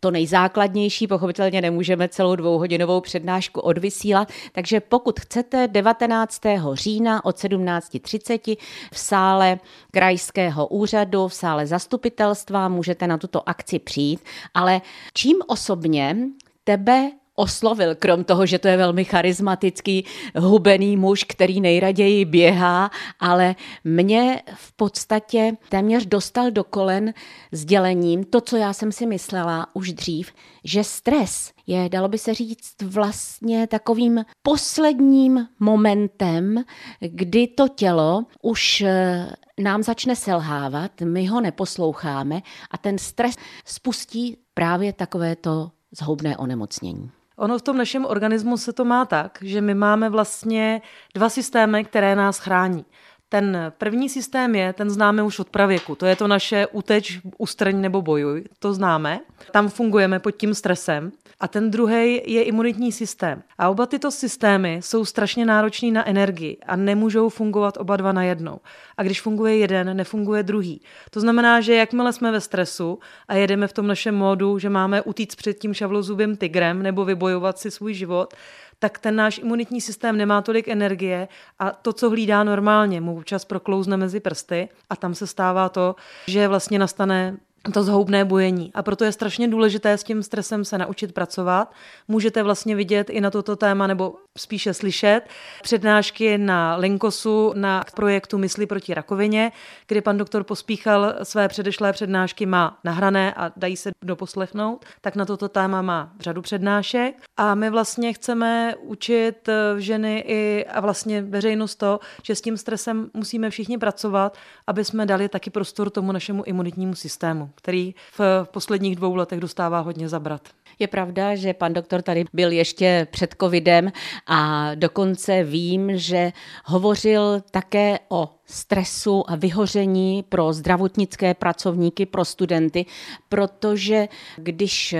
to 0.00 0.10
nejzákladnější, 0.10 1.06
pochopitelně 1.06 1.60
nemůžeme 1.60 2.08
celou 2.08 2.36
dvouhodinovou 2.36 3.00
přednášku 3.00 3.60
odvysílat, 3.60 4.32
takže 4.52 4.80
pokud 4.80 5.20
chcete 5.20 5.68
19. 5.68 6.40
října 6.72 7.24
od 7.24 7.36
17.30 7.36 8.56
v 8.92 8.98
sále 8.98 9.58
krajského 9.90 10.66
úřadu, 10.66 11.28
v 11.28 11.34
sále 11.34 11.66
zastupitelstva 11.66 12.68
můžete 12.68 13.06
na 13.06 13.18
tuto 13.18 13.48
akci 13.48 13.78
přijít, 13.78 14.20
ale 14.54 14.80
čím 15.14 15.36
osobně 15.46 16.16
tebe 16.64 17.10
oslovil, 17.40 17.94
krom 17.94 18.24
toho, 18.24 18.46
že 18.46 18.58
to 18.58 18.68
je 18.68 18.76
velmi 18.76 19.04
charismatický, 19.04 20.04
hubený 20.36 20.96
muž, 20.96 21.24
který 21.24 21.60
nejraději 21.60 22.24
běhá, 22.24 22.90
ale 23.20 23.54
mě 23.84 24.42
v 24.54 24.72
podstatě 24.72 25.56
téměř 25.68 26.06
dostal 26.06 26.50
do 26.50 26.64
kolen 26.64 27.14
sdělením 27.52 28.24
to, 28.24 28.40
co 28.40 28.56
já 28.56 28.72
jsem 28.72 28.92
si 28.92 29.06
myslela 29.06 29.66
už 29.74 29.92
dřív, 29.92 30.32
že 30.64 30.84
stres 30.84 31.52
je, 31.66 31.88
dalo 31.88 32.08
by 32.08 32.18
se 32.18 32.34
říct, 32.34 32.82
vlastně 32.82 33.66
takovým 33.66 34.24
posledním 34.42 35.46
momentem, 35.60 36.64
kdy 37.00 37.46
to 37.46 37.68
tělo 37.68 38.24
už 38.42 38.80
eh, 38.80 39.30
nám 39.58 39.82
začne 39.82 40.16
selhávat, 40.16 41.00
my 41.00 41.26
ho 41.26 41.40
neposloucháme 41.40 42.42
a 42.70 42.78
ten 42.78 42.98
stres 42.98 43.34
spustí 43.64 44.36
právě 44.54 44.92
takovéto 44.92 45.70
zhoubné 45.92 46.36
onemocnění. 46.36 47.10
Ono 47.40 47.58
v 47.58 47.62
tom 47.62 47.76
našem 47.76 48.04
organismu 48.04 48.56
se 48.56 48.72
to 48.72 48.84
má 48.84 49.04
tak, 49.04 49.38
že 49.42 49.60
my 49.60 49.74
máme 49.74 50.10
vlastně 50.10 50.82
dva 51.14 51.28
systémy, 51.28 51.84
které 51.84 52.16
nás 52.16 52.38
chrání. 52.38 52.84
Ten 53.28 53.72
první 53.78 54.08
systém 54.08 54.54
je, 54.54 54.72
ten 54.72 54.90
známe 54.90 55.22
už 55.22 55.38
od 55.38 55.50
pravěku, 55.50 55.94
to 55.94 56.06
je 56.06 56.16
to 56.16 56.28
naše 56.28 56.66
uteč, 56.66 57.20
ustrň 57.38 57.80
nebo 57.80 58.02
bojuj, 58.02 58.44
to 58.58 58.74
známe. 58.74 59.20
Tam 59.50 59.68
fungujeme 59.68 60.18
pod 60.18 60.30
tím 60.30 60.54
stresem. 60.54 61.12
A 61.40 61.48
ten 61.48 61.70
druhý 61.70 62.22
je 62.26 62.42
imunitní 62.42 62.92
systém. 62.92 63.42
A 63.58 63.68
oba 63.68 63.86
tyto 63.86 64.10
systémy 64.10 64.80
jsou 64.82 65.04
strašně 65.04 65.46
náročný 65.46 65.92
na 65.92 66.08
energii 66.08 66.58
a 66.66 66.76
nemůžou 66.76 67.28
fungovat 67.28 67.76
oba 67.76 67.96
dva 67.96 68.12
na 68.12 68.22
jednou. 68.22 68.60
A 68.96 69.02
když 69.02 69.20
funguje 69.20 69.56
jeden, 69.56 69.96
nefunguje 69.96 70.42
druhý. 70.42 70.82
To 71.10 71.20
znamená, 71.20 71.60
že 71.60 71.74
jakmile 71.74 72.12
jsme 72.12 72.32
ve 72.32 72.40
stresu 72.40 72.98
a 73.28 73.34
jedeme 73.34 73.68
v 73.68 73.72
tom 73.72 73.86
našem 73.86 74.14
módu, 74.14 74.58
že 74.58 74.68
máme 74.68 75.02
utíct 75.02 75.36
před 75.36 75.54
tím 75.54 75.74
šavlozubým 75.74 76.36
tigrem 76.36 76.82
nebo 76.82 77.04
vybojovat 77.04 77.58
si 77.58 77.70
svůj 77.70 77.94
život, 77.94 78.34
tak 78.78 78.98
ten 78.98 79.16
náš 79.16 79.38
imunitní 79.38 79.80
systém 79.80 80.16
nemá 80.16 80.42
tolik 80.42 80.68
energie 80.68 81.28
a 81.58 81.70
to, 81.70 81.92
co 81.92 82.10
hlídá 82.10 82.44
normálně, 82.44 83.00
mu 83.00 83.16
občas 83.16 83.44
proklouzne 83.44 83.96
mezi 83.96 84.20
prsty 84.20 84.68
a 84.90 84.96
tam 84.96 85.14
se 85.14 85.26
stává 85.26 85.68
to, 85.68 85.96
že 86.26 86.48
vlastně 86.48 86.78
nastane 86.78 87.36
to 87.74 87.82
zhoubné 87.82 88.24
bujení. 88.24 88.70
A 88.74 88.82
proto 88.82 89.04
je 89.04 89.12
strašně 89.12 89.48
důležité 89.48 89.98
s 89.98 90.04
tím 90.04 90.22
stresem 90.22 90.64
se 90.64 90.78
naučit 90.78 91.12
pracovat. 91.12 91.72
Můžete 92.08 92.42
vlastně 92.42 92.76
vidět 92.76 93.10
i 93.10 93.20
na 93.20 93.30
toto 93.30 93.56
téma, 93.56 93.86
nebo 93.86 94.14
spíše 94.40 94.74
slyšet, 94.74 95.20
přednášky 95.62 96.38
na 96.38 96.76
Linkosu 96.76 97.52
na 97.56 97.84
projektu 97.94 98.38
Mysli 98.38 98.66
proti 98.66 98.94
rakovině, 98.94 99.52
kdy 99.86 100.00
pan 100.00 100.18
doktor 100.18 100.44
Pospíchal 100.44 101.14
své 101.22 101.48
předešlé 101.48 101.92
přednášky 101.92 102.46
má 102.46 102.78
nahrané 102.84 103.34
a 103.34 103.52
dají 103.56 103.76
se 103.76 103.90
doposlechnout, 104.04 104.84
tak 105.00 105.16
na 105.16 105.24
toto 105.24 105.48
téma 105.48 105.82
má 105.82 106.12
řadu 106.20 106.42
přednášek. 106.42 107.14
A 107.36 107.54
my 107.54 107.70
vlastně 107.70 108.12
chceme 108.12 108.74
učit 108.80 109.48
eh, 109.48 109.80
ženy 109.80 110.24
i 110.26 110.64
a 110.66 110.80
vlastně 110.80 111.22
veřejnost 111.22 111.74
to, 111.74 112.00
že 112.22 112.34
s 112.34 112.40
tím 112.40 112.56
stresem 112.56 113.10
musíme 113.14 113.50
všichni 113.50 113.78
pracovat, 113.78 114.36
aby 114.66 114.84
jsme 114.84 115.06
dali 115.06 115.28
taky 115.28 115.50
prostor 115.50 115.90
tomu 115.90 116.12
našemu 116.12 116.42
imunitnímu 116.42 116.94
systému, 116.94 117.50
který 117.54 117.94
v 118.18 118.48
posledních 118.50 118.96
dvou 118.96 119.14
letech 119.14 119.40
dostává 119.40 119.80
hodně 119.80 120.08
zabrat. 120.08 120.48
Je 120.78 120.88
pravda, 120.88 121.34
že 121.34 121.54
pan 121.54 121.72
doktor 121.72 122.02
tady 122.02 122.24
byl 122.32 122.52
ještě 122.52 123.06
před 123.10 123.34
covidem 123.40 123.92
a 124.32 124.70
dokonce 124.74 125.44
vím, 125.44 125.90
že 125.98 126.32
hovořil 126.64 127.42
také 127.50 127.98
o 128.08 128.28
stresu 128.46 129.30
a 129.30 129.36
vyhoření 129.36 130.22
pro 130.28 130.52
zdravotnické 130.52 131.34
pracovníky, 131.34 132.06
pro 132.06 132.24
studenty, 132.24 132.86
protože 133.28 134.08
když 134.36 134.94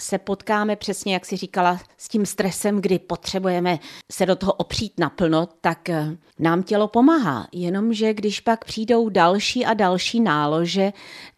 se 0.00 0.18
potkáme 0.18 0.76
přesně, 0.76 1.14
jak 1.14 1.26
si 1.26 1.36
říkala, 1.36 1.80
s 1.96 2.08
tím 2.08 2.26
stresem, 2.26 2.80
kdy 2.80 2.98
potřebujeme 2.98 3.78
se 4.12 4.26
do 4.26 4.36
toho 4.36 4.52
opřít 4.52 4.92
naplno, 5.00 5.48
tak 5.60 5.88
eh, 5.88 6.16
nám 6.38 6.62
tělo 6.62 6.88
pomáhá. 6.88 7.48
Jenomže 7.52 8.14
když 8.14 8.40
pak 8.40 8.64
přijdou 8.64 9.08
další 9.08 9.66
a 9.66 9.74
další 9.74 10.20
nálože, 10.20 10.92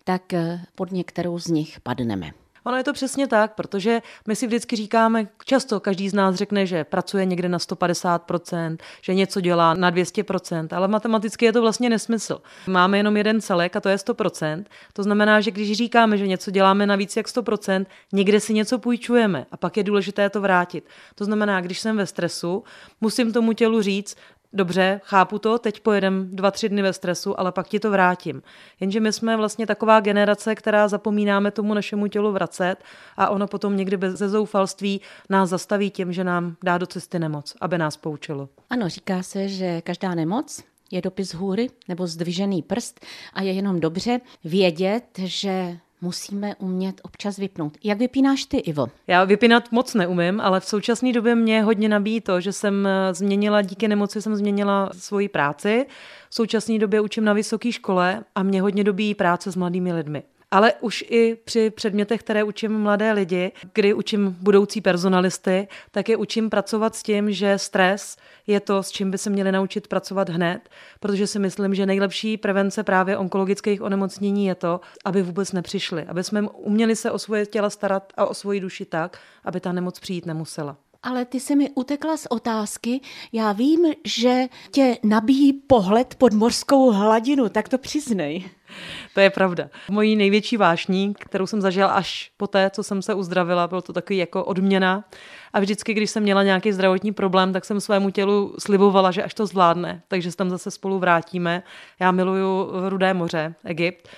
tak 0.04 0.32
eh, 0.32 0.60
pod 0.74 0.92
některou 0.92 1.38
z 1.38 1.46
nich 1.46 1.80
padneme. 1.80 2.30
Ono 2.68 2.76
je 2.76 2.84
to 2.84 2.92
přesně 2.92 3.26
tak, 3.26 3.54
protože 3.54 4.02
my 4.26 4.36
si 4.36 4.46
vždycky 4.46 4.76
říkáme, 4.76 5.28
často 5.44 5.80
každý 5.80 6.08
z 6.08 6.14
nás 6.14 6.34
řekne, 6.34 6.66
že 6.66 6.84
pracuje 6.84 7.24
někde 7.24 7.48
na 7.48 7.58
150%, 7.58 8.76
že 9.02 9.14
něco 9.14 9.40
dělá 9.40 9.74
na 9.74 9.92
200%, 9.92 10.68
ale 10.76 10.88
matematicky 10.88 11.44
je 11.44 11.52
to 11.52 11.60
vlastně 11.60 11.90
nesmysl. 11.90 12.40
Máme 12.66 12.96
jenom 12.96 13.16
jeden 13.16 13.40
celek 13.40 13.76
a 13.76 13.80
to 13.80 13.88
je 13.88 13.96
100%. 13.96 14.64
To 14.92 15.02
znamená, 15.02 15.40
že 15.40 15.50
když 15.50 15.72
říkáme, 15.72 16.18
že 16.18 16.26
něco 16.26 16.50
děláme 16.50 16.86
na 16.86 16.96
víc 16.96 17.16
jak 17.16 17.26
100%, 17.26 17.86
někde 18.12 18.40
si 18.40 18.54
něco 18.54 18.78
půjčujeme 18.78 19.46
a 19.52 19.56
pak 19.56 19.76
je 19.76 19.84
důležité 19.84 20.30
to 20.30 20.40
vrátit. 20.40 20.84
To 21.14 21.24
znamená, 21.24 21.60
když 21.60 21.80
jsem 21.80 21.96
ve 21.96 22.06
stresu, 22.06 22.64
musím 23.00 23.32
tomu 23.32 23.52
tělu 23.52 23.82
říct, 23.82 24.16
dobře, 24.52 25.00
chápu 25.04 25.38
to, 25.38 25.58
teď 25.58 25.80
pojedem 25.80 26.28
dva, 26.32 26.50
tři 26.50 26.68
dny 26.68 26.82
ve 26.82 26.92
stresu, 26.92 27.40
ale 27.40 27.52
pak 27.52 27.68
ti 27.68 27.80
to 27.80 27.90
vrátím. 27.90 28.42
Jenže 28.80 29.00
my 29.00 29.12
jsme 29.12 29.36
vlastně 29.36 29.66
taková 29.66 30.00
generace, 30.00 30.54
která 30.54 30.88
zapomínáme 30.88 31.50
tomu 31.50 31.74
našemu 31.74 32.06
tělu 32.06 32.32
vracet 32.32 32.76
a 33.16 33.28
ono 33.28 33.46
potom 33.46 33.76
někdy 33.76 33.96
bez 33.96 34.18
zoufalství 34.18 35.00
nás 35.30 35.48
zastaví 35.48 35.90
tím, 35.90 36.12
že 36.12 36.24
nám 36.24 36.56
dá 36.64 36.78
do 36.78 36.86
cesty 36.86 37.18
nemoc, 37.18 37.54
aby 37.60 37.78
nás 37.78 37.96
poučilo. 37.96 38.48
Ano, 38.70 38.88
říká 38.88 39.22
se, 39.22 39.48
že 39.48 39.82
každá 39.82 40.14
nemoc 40.14 40.62
je 40.90 41.02
dopis 41.02 41.34
hůry 41.34 41.70
nebo 41.88 42.06
zdvižený 42.06 42.62
prst 42.62 43.00
a 43.32 43.42
je 43.42 43.52
jenom 43.52 43.80
dobře 43.80 44.20
vědět, 44.44 45.04
že 45.18 45.78
musíme 46.00 46.54
umět 46.56 47.00
občas 47.02 47.36
vypnout. 47.36 47.72
Jak 47.84 47.98
vypínáš 47.98 48.44
ty, 48.44 48.56
Ivo? 48.56 48.86
Já 49.06 49.24
vypínat 49.24 49.72
moc 49.72 49.94
neumím, 49.94 50.40
ale 50.40 50.60
v 50.60 50.64
současné 50.64 51.12
době 51.12 51.34
mě 51.34 51.62
hodně 51.62 51.88
nabíjí 51.88 52.20
to, 52.20 52.40
že 52.40 52.52
jsem 52.52 52.86
eh, 52.86 53.14
změnila, 53.14 53.62
díky 53.62 53.88
nemoci 53.88 54.22
jsem 54.22 54.36
změnila 54.36 54.90
svoji 54.92 55.28
práci. 55.28 55.86
V 56.30 56.34
současné 56.34 56.78
době 56.78 57.00
učím 57.00 57.24
na 57.24 57.32
vysoké 57.32 57.72
škole 57.72 58.24
a 58.34 58.42
mě 58.42 58.62
hodně 58.62 58.84
dobíjí 58.84 59.14
práce 59.14 59.52
s 59.52 59.56
mladými 59.56 59.92
lidmi 59.92 60.22
ale 60.50 60.72
už 60.80 61.04
i 61.08 61.36
při 61.44 61.70
předmětech, 61.70 62.20
které 62.20 62.44
učím 62.44 62.78
mladé 62.78 63.12
lidi, 63.12 63.52
kdy 63.72 63.94
učím 63.94 64.36
budoucí 64.40 64.80
personalisty, 64.80 65.68
tak 65.90 66.08
je 66.08 66.16
učím 66.16 66.50
pracovat 66.50 66.94
s 66.94 67.02
tím, 67.02 67.32
že 67.32 67.58
stres 67.58 68.16
je 68.46 68.60
to, 68.60 68.82
s 68.82 68.90
čím 68.90 69.10
by 69.10 69.18
se 69.18 69.30
měli 69.30 69.52
naučit 69.52 69.88
pracovat 69.88 70.28
hned, 70.28 70.68
protože 71.00 71.26
si 71.26 71.38
myslím, 71.38 71.74
že 71.74 71.86
nejlepší 71.86 72.36
prevence 72.36 72.82
právě 72.82 73.16
onkologických 73.16 73.82
onemocnění 73.82 74.46
je 74.46 74.54
to, 74.54 74.80
aby 75.04 75.22
vůbec 75.22 75.52
nepřišli, 75.52 76.04
aby 76.04 76.24
jsme 76.24 76.42
uměli 76.42 76.96
se 76.96 77.10
o 77.10 77.18
svoje 77.18 77.46
těla 77.46 77.70
starat 77.70 78.12
a 78.16 78.26
o 78.26 78.34
svoji 78.34 78.60
duši 78.60 78.84
tak, 78.84 79.18
aby 79.44 79.60
ta 79.60 79.72
nemoc 79.72 79.98
přijít 80.00 80.26
nemusela. 80.26 80.76
Ale 81.02 81.24
ty 81.24 81.40
se 81.40 81.56
mi 81.56 81.70
utekla 81.74 82.16
z 82.16 82.26
otázky. 82.30 83.00
Já 83.32 83.52
vím, 83.52 83.92
že 84.04 84.44
tě 84.70 84.96
nabíjí 85.02 85.52
pohled 85.52 86.14
pod 86.14 86.32
morskou 86.32 86.90
hladinu, 86.90 87.48
tak 87.48 87.68
to 87.68 87.78
přiznej. 87.78 88.44
To 89.14 89.20
je 89.20 89.30
pravda. 89.30 89.68
Mojí 89.90 90.16
největší 90.16 90.56
vášní, 90.56 91.14
kterou 91.14 91.46
jsem 91.46 91.60
zažila 91.60 91.88
až 91.88 92.30
po 92.36 92.46
té, 92.46 92.70
co 92.70 92.82
jsem 92.82 93.02
se 93.02 93.14
uzdravila, 93.14 93.66
bylo 93.66 93.82
to 93.82 93.92
takový 93.92 94.18
jako 94.18 94.44
odměna. 94.44 95.04
A 95.52 95.60
vždycky, 95.60 95.94
když 95.94 96.10
jsem 96.10 96.22
měla 96.22 96.42
nějaký 96.42 96.72
zdravotní 96.72 97.12
problém, 97.12 97.52
tak 97.52 97.64
jsem 97.64 97.80
svému 97.80 98.10
tělu 98.10 98.54
slibovala, 98.58 99.10
že 99.10 99.22
až 99.22 99.34
to 99.34 99.46
zvládne, 99.46 100.02
takže 100.08 100.30
se 100.30 100.36
tam 100.36 100.50
zase 100.50 100.70
spolu 100.70 100.98
vrátíme. 100.98 101.62
Já 102.00 102.10
miluju 102.10 102.70
Rudé 102.88 103.14
moře, 103.14 103.54
Egypt. 103.64 104.08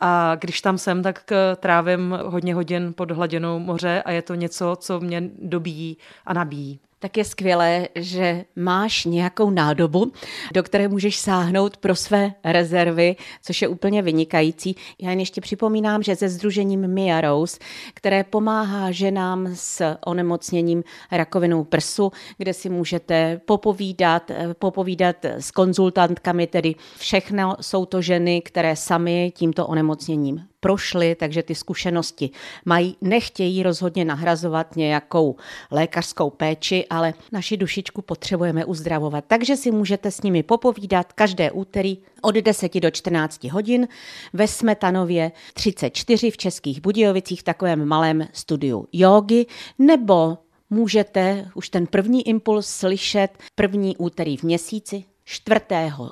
A 0.00 0.34
když 0.34 0.60
tam 0.60 0.78
jsem, 0.78 1.02
tak 1.02 1.32
eh, 1.32 1.56
trávím 1.56 2.18
hodně 2.24 2.54
hodin 2.54 2.92
pod 2.96 3.10
hladinou 3.10 3.58
moře 3.58 4.02
a 4.02 4.10
je 4.10 4.22
to 4.22 4.34
něco, 4.34 4.76
co 4.80 5.00
mě 5.00 5.30
dobíjí 5.42 5.96
a 6.26 6.32
nabíjí 6.32 6.80
tak 7.00 7.16
je 7.16 7.24
skvělé, 7.24 7.88
že 7.94 8.44
máš 8.56 9.04
nějakou 9.04 9.50
nádobu, 9.50 10.12
do 10.54 10.62
které 10.62 10.88
můžeš 10.88 11.18
sáhnout 11.18 11.76
pro 11.76 11.96
své 11.96 12.32
rezervy, 12.44 13.16
což 13.42 13.62
je 13.62 13.68
úplně 13.68 14.02
vynikající. 14.02 14.76
Já 15.02 15.10
jen 15.10 15.20
ještě 15.20 15.40
připomínám, 15.40 16.02
že 16.02 16.16
se 16.16 16.28
združením 16.28 16.88
Mia 16.88 17.20
Rose, 17.20 17.58
které 17.94 18.24
pomáhá 18.24 18.90
ženám 18.90 19.48
s 19.54 19.94
onemocněním 20.06 20.84
rakovinou 21.12 21.64
prsu, 21.64 22.12
kde 22.38 22.54
si 22.54 22.68
můžete 22.68 23.40
popovídat, 23.44 24.30
popovídat 24.58 25.24
s 25.24 25.50
konzultantkami, 25.50 26.46
tedy 26.46 26.74
všechno 26.96 27.56
jsou 27.60 27.84
to 27.84 28.02
ženy, 28.02 28.42
které 28.42 28.76
sami 28.76 29.32
tímto 29.36 29.66
onemocněním 29.66 30.50
prošly, 30.60 31.14
takže 31.14 31.42
ty 31.42 31.54
zkušenosti 31.54 32.30
mají, 32.64 32.96
nechtějí 33.00 33.62
rozhodně 33.62 34.04
nahrazovat 34.04 34.76
nějakou 34.76 35.36
lékařskou 35.70 36.30
péči, 36.30 36.86
ale 36.90 37.14
naši 37.32 37.56
dušičku 37.56 38.02
potřebujeme 38.02 38.64
uzdravovat. 38.64 39.24
Takže 39.28 39.56
si 39.56 39.70
můžete 39.70 40.10
s 40.10 40.22
nimi 40.22 40.42
popovídat 40.42 41.12
každé 41.12 41.50
úterý 41.50 41.98
od 42.22 42.34
10 42.34 42.80
do 42.80 42.90
14 42.90 43.44
hodin 43.44 43.88
ve 44.32 44.48
Smetanově 44.48 45.32
34 45.54 46.30
v 46.30 46.36
Českých 46.36 46.80
Budějovicích 46.80 47.42
takovém 47.42 47.84
malém 47.84 48.26
studiu 48.32 48.86
jogy, 48.92 49.46
nebo 49.78 50.38
můžete 50.70 51.50
už 51.54 51.68
ten 51.68 51.86
první 51.86 52.28
impuls 52.28 52.66
slyšet 52.66 53.38
první 53.54 53.96
úterý 53.96 54.36
v 54.36 54.42
měsíci 54.42 55.04
4. 55.32 55.60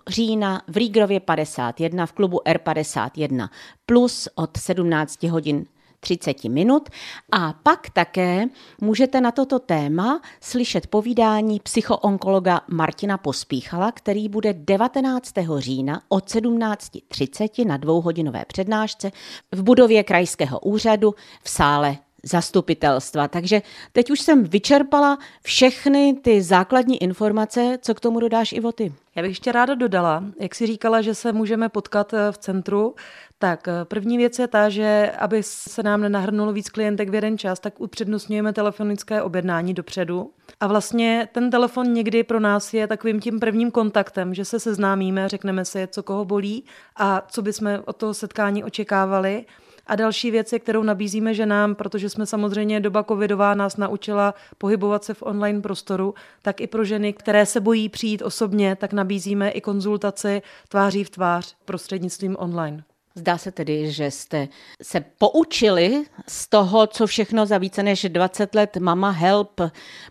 října 0.09 0.63
v 0.69 0.77
Rígrově 0.77 1.21
51 1.21 2.07
v 2.07 2.13
klubu 2.13 2.41
R51 2.47 3.49
plus 3.87 4.29
od 4.35 4.57
17 4.57 5.23
hodin 5.23 5.67
30 6.01 6.45
minut 6.45 6.89
a 7.33 7.53
pak 7.53 7.91
také 7.91 8.45
můžete 8.81 9.21
na 9.21 9.31
toto 9.31 9.59
téma 9.59 10.21
slyšet 10.41 10.87
povídání 10.87 11.61
psychoonkologa 11.61 12.61
Martina 12.69 13.19
Pospíchala, 13.19 13.93
který 13.93 14.29
bude 14.29 14.53
19. 14.53 15.33
října 15.59 16.03
od 16.09 16.25
17.30 16.25 17.67
na 17.67 17.77
dvouhodinové 17.77 18.45
přednášce 18.45 19.13
v 19.53 19.63
budově 19.63 20.05
krajského 20.05 20.61
úřadu 20.61 21.15
v 21.43 21.51
sále 21.51 21.97
zastupitelstva. 22.23 23.29
Takže 23.29 23.63
teď 23.93 24.11
už 24.11 24.21
jsem 24.21 24.45
vyčerpala 24.45 25.19
všechny 25.43 26.15
ty 26.23 26.43
základní 26.43 27.03
informace, 27.03 27.79
co 27.83 27.95
k 27.95 28.01
tomu 28.01 28.21
dodáš, 28.21 28.53
Ivo, 28.53 28.73
ty. 28.73 28.93
Já 29.15 29.23
bych 29.23 29.31
ještě 29.31 29.53
ráda 29.53 29.75
dodala, 29.75 30.25
jak 30.41 30.55
si 30.55 30.67
říkala, 30.67 31.03
že 31.03 31.15
se 31.15 31.33
můžeme 31.33 31.69
potkat 31.69 32.15
eh, 32.15 32.33
v 32.33 32.39
centru, 32.39 32.95
tak 33.39 33.69
eh, 33.69 33.85
první 33.85 34.17
věc 34.17 34.39
je 34.39 34.49
ta, 34.49 34.69
že 34.69 35.13
aby 35.19 35.43
se 35.43 35.83
nám 35.83 36.01
nenahrnulo 36.01 36.53
víc 36.53 36.71
klientek 36.71 37.09
v 37.09 37.15
jeden 37.15 37.39
čas, 37.39 37.61
tak 37.61 37.81
upřednostňujeme 37.81 38.53
telefonické 38.53 39.23
objednání 39.23 39.75
dopředu. 39.75 40.31
A 40.61 40.67
vlastně 40.67 41.29
ten 41.33 41.51
telefon 41.51 41.93
někdy 41.93 42.25
pro 42.25 42.41
nás 42.41 42.75
je 42.75 42.87
takovým 42.87 43.21
tím 43.21 43.41
prvním 43.41 43.71
kontaktem, 43.71 44.35
že 44.35 44.45
se 44.45 44.61
seznámíme, 44.61 45.29
řekneme 45.29 45.65
si, 45.65 45.89
co 45.91 46.03
koho 46.03 46.25
bolí 46.25 46.65
a 46.97 47.27
co 47.29 47.43
bychom 47.43 47.79
od 47.85 47.97
toho 47.97 48.15
setkání 48.15 48.65
očekávali. 48.65 49.45
A 49.88 49.96
další 49.96 50.31
věc 50.31 50.55
kterou 50.59 50.83
nabízíme 50.83 51.35
ženám, 51.35 51.74
protože 51.74 52.09
jsme 52.11 52.27
samozřejmě 52.27 52.81
doba 52.81 53.05
covidová 53.05 53.55
nás 53.55 53.77
naučila 53.77 54.35
pohybovat 54.59 55.05
se 55.05 55.14
v 55.14 55.22
online 55.22 55.61
prostoru, 55.61 56.14
tak 56.42 56.61
i 56.61 56.66
pro 56.66 56.85
ženy, 56.85 57.12
které 57.12 57.46
se 57.46 57.61
bojí 57.61 57.88
přijít 57.88 58.22
osobně, 58.22 58.77
tak 58.77 58.92
nabízíme 58.92 59.51
i 59.51 59.61
konzultaci 59.61 60.42
tváří 60.68 61.05
v 61.05 61.11
tvář 61.11 61.57
prostřednictvím 61.64 62.37
online. 62.38 62.85
Zdá 63.14 63.38
se 63.38 63.53
tedy, 63.53 63.92
že 63.92 64.11
jste 64.11 64.48
se 64.83 65.05
poučili 65.18 66.05
z 66.29 66.48
toho, 66.48 66.87
co 66.87 67.07
všechno 67.07 67.46
za 67.46 67.59
více 67.59 67.83
než 67.83 68.07
20 68.09 68.55
let 68.55 68.77
Mama 68.77 69.11
Help 69.11 69.61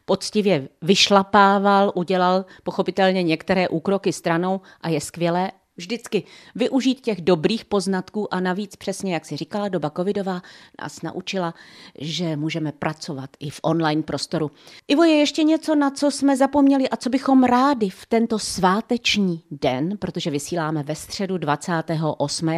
poctivě 0.06 0.68
vyšlapával, 0.82 1.92
udělal 1.96 2.46
pochopitelně 2.64 3.24
některé 3.24 3.68
úkroky 3.68 4.14
stranou 4.14 4.62
a 4.82 4.90
je 4.90 5.02
skvělé, 5.02 5.52
vždycky 5.78 6.24
využít 6.56 7.02
těch 7.02 7.22
dobrých 7.22 7.66
poznatků 7.66 8.34
a 8.34 8.40
navíc 8.40 8.76
přesně, 8.76 9.14
jak 9.14 9.26
si 9.26 9.38
říkala, 9.38 9.68
doba 9.68 9.90
covidová 9.90 10.42
nás 10.82 11.02
naučila, 11.02 11.54
že 12.00 12.36
můžeme 12.36 12.72
pracovat 12.72 13.30
i 13.40 13.50
v 13.50 13.60
online 13.64 14.04
prostoru. 14.04 14.52
Ivo, 14.88 15.04
je 15.04 15.16
ještě 15.16 15.44
něco, 15.44 15.76
na 15.76 15.92
co 15.92 16.12
jsme 16.12 16.38
zapomněli 16.38 16.90
a 16.90 16.98
co 16.98 17.10
bychom 17.10 17.44
rádi 17.44 17.90
v 17.90 18.06
tento 18.06 18.40
sváteční 18.40 19.44
den, 19.52 19.98
protože 19.98 20.30
vysíláme 20.30 20.84
ve 20.84 20.96
středu 20.96 21.38
28. 21.38 22.50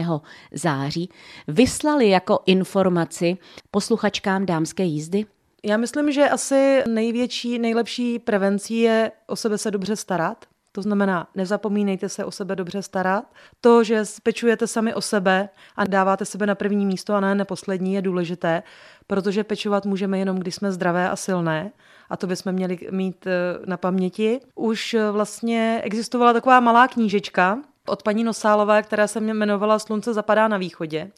září, 0.52 1.10
vyslali 1.48 2.10
jako 2.10 2.40
informaci 2.46 3.38
posluchačkám 3.72 4.46
dámské 4.46 4.84
jízdy? 4.84 5.26
Já 5.64 5.78
myslím, 5.78 6.12
že 6.12 6.30
asi 6.30 6.84
největší, 6.88 7.60
nejlepší 7.60 8.20
prevencí 8.20 8.80
je 8.80 9.12
o 9.28 9.36
sebe 9.36 9.58
se 9.58 9.72
dobře 9.72 9.96
starat. 9.96 10.46
To 10.80 10.84
znamená, 10.84 11.28
nezapomínejte 11.36 12.10
se 12.10 12.26
o 12.26 12.32
sebe 12.32 12.56
dobře 12.56 12.82
starat. 12.82 13.24
To, 13.62 13.84
že 13.84 14.04
pečujete 14.24 14.68
sami 14.68 14.94
o 14.94 15.02
sebe 15.02 15.50
a 15.76 15.86
dáváte 15.86 16.26
sebe 16.26 16.46
na 16.46 16.56
první 16.56 16.86
místo 16.86 17.14
a 17.14 17.20
ne 17.20 17.36
na 17.36 17.46
poslední, 17.46 17.94
je 17.94 18.02
důležité, 18.02 18.64
protože 19.08 19.44
pečovat 19.44 19.86
můžeme 19.86 20.20
jenom, 20.20 20.38
když 20.40 20.56
jsme 20.56 20.72
zdravé 20.72 21.10
a 21.10 21.16
silné. 21.16 21.72
A 22.10 22.18
to 22.18 22.28
bychom 22.28 22.54
měli 22.54 22.80
mít 22.92 23.28
eh, 23.28 23.32
na 23.66 23.78
paměti. 23.78 24.40
Už 24.56 24.94
eh, 24.94 25.12
vlastně 25.12 25.82
existovala 25.84 26.34
taková 26.34 26.60
malá 26.60 26.88
knížečka 26.88 27.60
od 27.88 28.04
paní 28.04 28.24
Nosálové, 28.24 28.84
která 28.84 29.08
se 29.08 29.20
jmenovala 29.20 29.80
Slunce 29.80 30.14
zapadá 30.14 30.48
na 30.48 30.58
východě. 30.58 31.12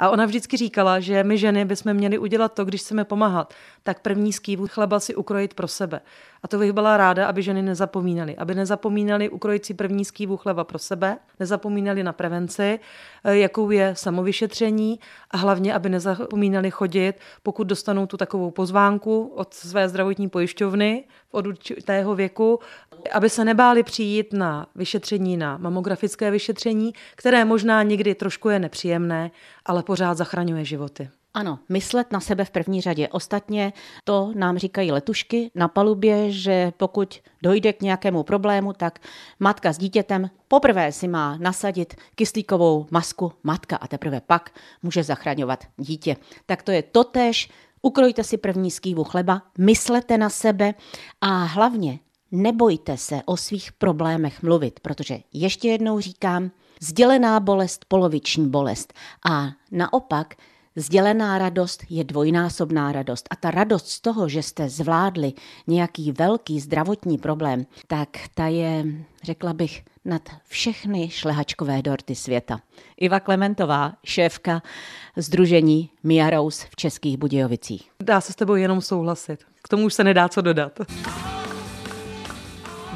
A 0.00 0.10
ona 0.10 0.26
vždycky 0.26 0.56
říkala, 0.56 1.00
že 1.00 1.24
my 1.24 1.38
ženy 1.38 1.64
bychom 1.64 1.94
měli 1.94 2.18
udělat 2.18 2.54
to, 2.54 2.64
když 2.64 2.80
chceme 2.80 3.04
pomáhat, 3.04 3.54
tak 3.82 4.00
první 4.00 4.32
skývu 4.32 4.66
chleba 4.66 5.00
si 5.00 5.14
ukrojit 5.14 5.54
pro 5.54 5.68
sebe. 5.68 6.00
A 6.42 6.48
to 6.48 6.58
bych 6.58 6.72
byla 6.72 6.96
ráda, 6.96 7.26
aby 7.26 7.42
ženy 7.42 7.62
nezapomínaly. 7.62 8.36
Aby 8.36 8.54
nezapomínaly 8.54 9.28
ukrojit 9.28 9.66
si 9.66 9.74
první 9.74 10.04
skývu 10.04 10.36
chleba 10.36 10.64
pro 10.64 10.78
sebe, 10.78 11.18
nezapomínaly 11.40 12.02
na 12.02 12.12
prevenci, 12.12 12.80
eh, 13.24 13.36
jakou 13.36 13.70
je 13.70 13.94
samovyšetření 13.96 15.00
a 15.30 15.36
hlavně, 15.36 15.74
aby 15.74 15.88
nezapomínali 15.88 16.70
chodit, 16.70 17.12
pokud 17.42 17.66
dostanou 17.66 18.06
tu 18.06 18.16
takovou 18.16 18.50
pozvánku 18.50 19.32
od 19.36 19.54
své 19.54 19.88
zdravotní 19.88 20.28
pojišťovny 20.28 21.04
od 21.30 21.46
určitého 21.46 22.14
věku, 22.14 22.60
aby 23.12 23.30
se 23.30 23.44
nebáli 23.44 23.82
přijít 23.82 24.32
na 24.32 24.66
vyšetření, 24.74 25.36
na 25.36 25.56
mamografické 25.56 26.30
vyšetření, 26.30 26.92
které 27.16 27.44
možná 27.44 27.82
někdy 27.82 28.14
trošku 28.14 28.48
je 28.48 28.58
nepříjemné, 28.58 29.30
ale 29.66 29.82
pořád 29.82 30.14
zachraňuje 30.14 30.64
životy. 30.64 31.08
Ano, 31.34 31.58
myslet 31.68 32.12
na 32.12 32.20
sebe 32.20 32.44
v 32.44 32.50
první 32.50 32.80
řadě. 32.80 33.08
Ostatně 33.08 33.72
to 34.04 34.32
nám 34.34 34.58
říkají 34.58 34.92
letušky 34.92 35.50
na 35.54 35.68
palubě, 35.68 36.30
že 36.30 36.72
pokud 36.76 37.20
dojde 37.42 37.72
k 37.72 37.82
nějakému 37.82 38.22
problému, 38.22 38.72
tak 38.72 38.98
matka 39.40 39.72
s 39.72 39.78
dítětem 39.78 40.30
poprvé 40.48 40.92
si 40.92 41.08
má 41.08 41.36
nasadit 41.36 41.94
kyslíkovou 42.14 42.86
masku 42.90 43.32
matka 43.42 43.76
a 43.76 43.86
teprve 43.86 44.20
pak 44.20 44.50
může 44.82 45.02
zachraňovat 45.02 45.64
dítě. 45.76 46.16
Tak 46.46 46.62
to 46.62 46.70
je 46.70 46.82
totéž. 46.82 47.50
Ukrojte 47.82 48.24
si 48.24 48.36
první 48.36 48.70
skývu 48.70 49.04
chleba, 49.04 49.42
myslete 49.58 50.18
na 50.18 50.30
sebe 50.30 50.74
a 51.20 51.44
hlavně 51.44 51.98
nebojte 52.30 52.96
se 52.96 53.20
o 53.26 53.36
svých 53.36 53.72
problémech 53.72 54.42
mluvit, 54.42 54.80
protože 54.80 55.18
ještě 55.32 55.68
jednou 55.68 56.00
říkám, 56.00 56.50
sdělená 56.80 57.40
bolest, 57.40 57.84
poloviční 57.88 58.48
bolest. 58.48 58.92
A 59.30 59.48
naopak, 59.70 60.34
Sdělená 60.76 61.38
radost 61.38 61.84
je 61.90 62.04
dvojnásobná 62.04 62.92
radost 62.92 63.28
a 63.30 63.36
ta 63.36 63.50
radost 63.50 63.88
z 63.88 64.00
toho, 64.00 64.28
že 64.28 64.42
jste 64.42 64.68
zvládli 64.68 65.32
nějaký 65.66 66.12
velký 66.12 66.60
zdravotní 66.60 67.18
problém, 67.18 67.66
tak 67.86 68.08
ta 68.34 68.46
je, 68.46 68.84
řekla 69.22 69.52
bych, 69.52 69.82
nad 70.04 70.28
všechny 70.48 71.10
šlehačkové 71.10 71.82
dorty 71.82 72.14
světa. 72.14 72.60
Iva 72.96 73.20
Klementová, 73.20 73.92
šéfka 74.04 74.62
Združení 75.16 75.90
Mia 76.02 76.30
Rose 76.30 76.66
v 76.70 76.76
Českých 76.76 77.16
Budějovicích. 77.16 77.90
Dá 78.02 78.20
se 78.20 78.32
s 78.32 78.36
tebou 78.36 78.54
jenom 78.54 78.80
souhlasit. 78.80 79.44
K 79.62 79.68
tomu 79.68 79.84
už 79.84 79.94
se 79.94 80.04
nedá 80.04 80.28
co 80.28 80.40
dodat. 80.40 80.80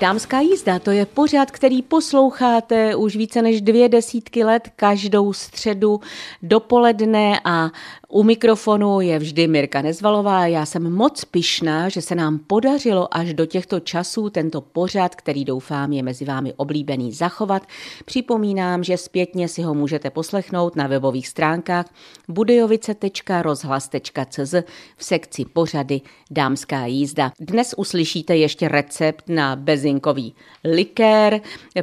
Dámská 0.04 0.40
jízda, 0.40 0.78
to 0.78 0.90
je 0.90 1.06
pořad, 1.06 1.50
který 1.50 1.82
posloucháte 1.82 2.96
už 2.96 3.16
více 3.16 3.42
než 3.42 3.60
dvě 3.60 3.88
desítky 3.88 4.44
let 4.44 4.68
každou 4.76 5.32
středu 5.32 6.00
dopoledne 6.42 7.40
a 7.44 7.70
u 8.14 8.22
mikrofonu 8.22 9.00
je 9.00 9.18
vždy 9.18 9.48
Mirka 9.48 9.82
Nezvalová. 9.82 10.46
Já 10.46 10.66
jsem 10.66 10.92
moc 10.92 11.24
pišná, 11.24 11.88
že 11.88 12.02
se 12.02 12.14
nám 12.14 12.38
podařilo 12.38 13.16
až 13.16 13.34
do 13.34 13.46
těchto 13.46 13.80
časů 13.80 14.30
tento 14.30 14.60
pořad, 14.60 15.14
který 15.14 15.44
doufám 15.44 15.92
je 15.92 16.02
mezi 16.02 16.24
vámi 16.24 16.52
oblíbený, 16.56 17.12
zachovat. 17.12 17.62
Připomínám, 18.04 18.84
že 18.84 18.96
zpětně 18.96 19.48
si 19.48 19.62
ho 19.62 19.74
můžete 19.74 20.10
poslechnout 20.10 20.76
na 20.76 20.86
webových 20.86 21.28
stránkách 21.28 21.86
budejovice.rozhlas.cz 22.28 24.54
v 24.96 25.04
sekci 25.04 25.44
pořady 25.44 26.00
Dámská 26.30 26.86
jízda. 26.86 27.32
Dnes 27.40 27.74
uslyšíte 27.76 28.36
ještě 28.36 28.68
recept 28.68 29.24
na 29.28 29.56
bezinkový 29.56 30.34
likér, 30.64 31.40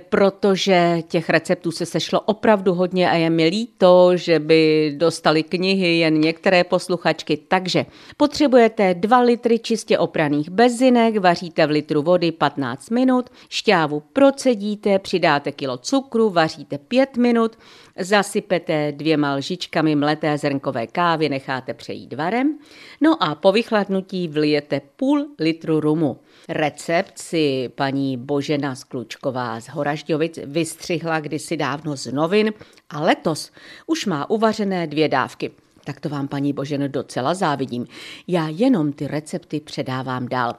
protože 0.09 0.97
těch 1.07 1.29
receptů 1.29 1.71
se 1.71 1.85
sešlo 1.85 2.21
opravdu 2.21 2.73
hodně 2.73 3.09
a 3.09 3.15
je 3.15 3.29
mi 3.29 3.45
líto, 3.45 4.11
že 4.15 4.39
by 4.39 4.93
dostali 4.97 5.43
knihy 5.43 5.97
jen 5.97 6.20
některé 6.21 6.63
posluchačky. 6.63 7.37
Takže 7.47 7.85
potřebujete 8.17 8.93
2 8.93 9.19
litry 9.19 9.59
čistě 9.59 9.97
opraných 9.97 10.49
bezinek, 10.49 11.17
vaříte 11.17 11.67
v 11.67 11.69
litru 11.69 12.01
vody 12.01 12.31
15 12.31 12.89
minut, 12.89 13.29
šťávu 13.49 14.03
procedíte, 14.13 14.99
přidáte 14.99 15.51
kilo 15.51 15.77
cukru, 15.77 16.29
vaříte 16.29 16.77
5 16.77 17.17
minut, 17.17 17.57
zasypete 17.99 18.91
dvěma 18.91 19.35
lžičkami 19.35 19.95
mleté 19.95 20.37
zrnkové 20.37 20.87
kávy, 20.87 21.29
necháte 21.29 21.73
přejít 21.73 22.13
varem, 22.13 22.57
no 23.01 23.23
a 23.23 23.35
po 23.35 23.51
vychladnutí 23.51 24.27
vlijete 24.27 24.81
půl 24.95 25.25
litru 25.39 25.79
rumu. 25.79 26.19
Recept 26.49 27.19
si 27.19 27.69
paní 27.75 28.17
Božena 28.17 28.75
Sklučková 28.75 29.59
z 29.59 29.67
Horažďovic 29.67 30.39
vystřihla 30.45 31.19
kdysi 31.19 31.57
dávno 31.57 31.97
z 31.97 32.11
novin 32.11 32.53
a 32.89 33.01
letos 33.01 33.51
už 33.87 34.05
má 34.05 34.29
uvařené 34.29 34.87
dvě 34.87 35.09
dávky. 35.09 35.51
Tak 35.85 35.99
to 35.99 36.09
vám, 36.09 36.27
paní 36.27 36.53
Boženo, 36.53 36.87
docela 36.87 37.33
závidím. 37.33 37.87
Já 38.27 38.47
jenom 38.47 38.93
ty 38.93 39.07
recepty 39.07 39.59
předávám 39.59 40.27
dál. 40.27 40.55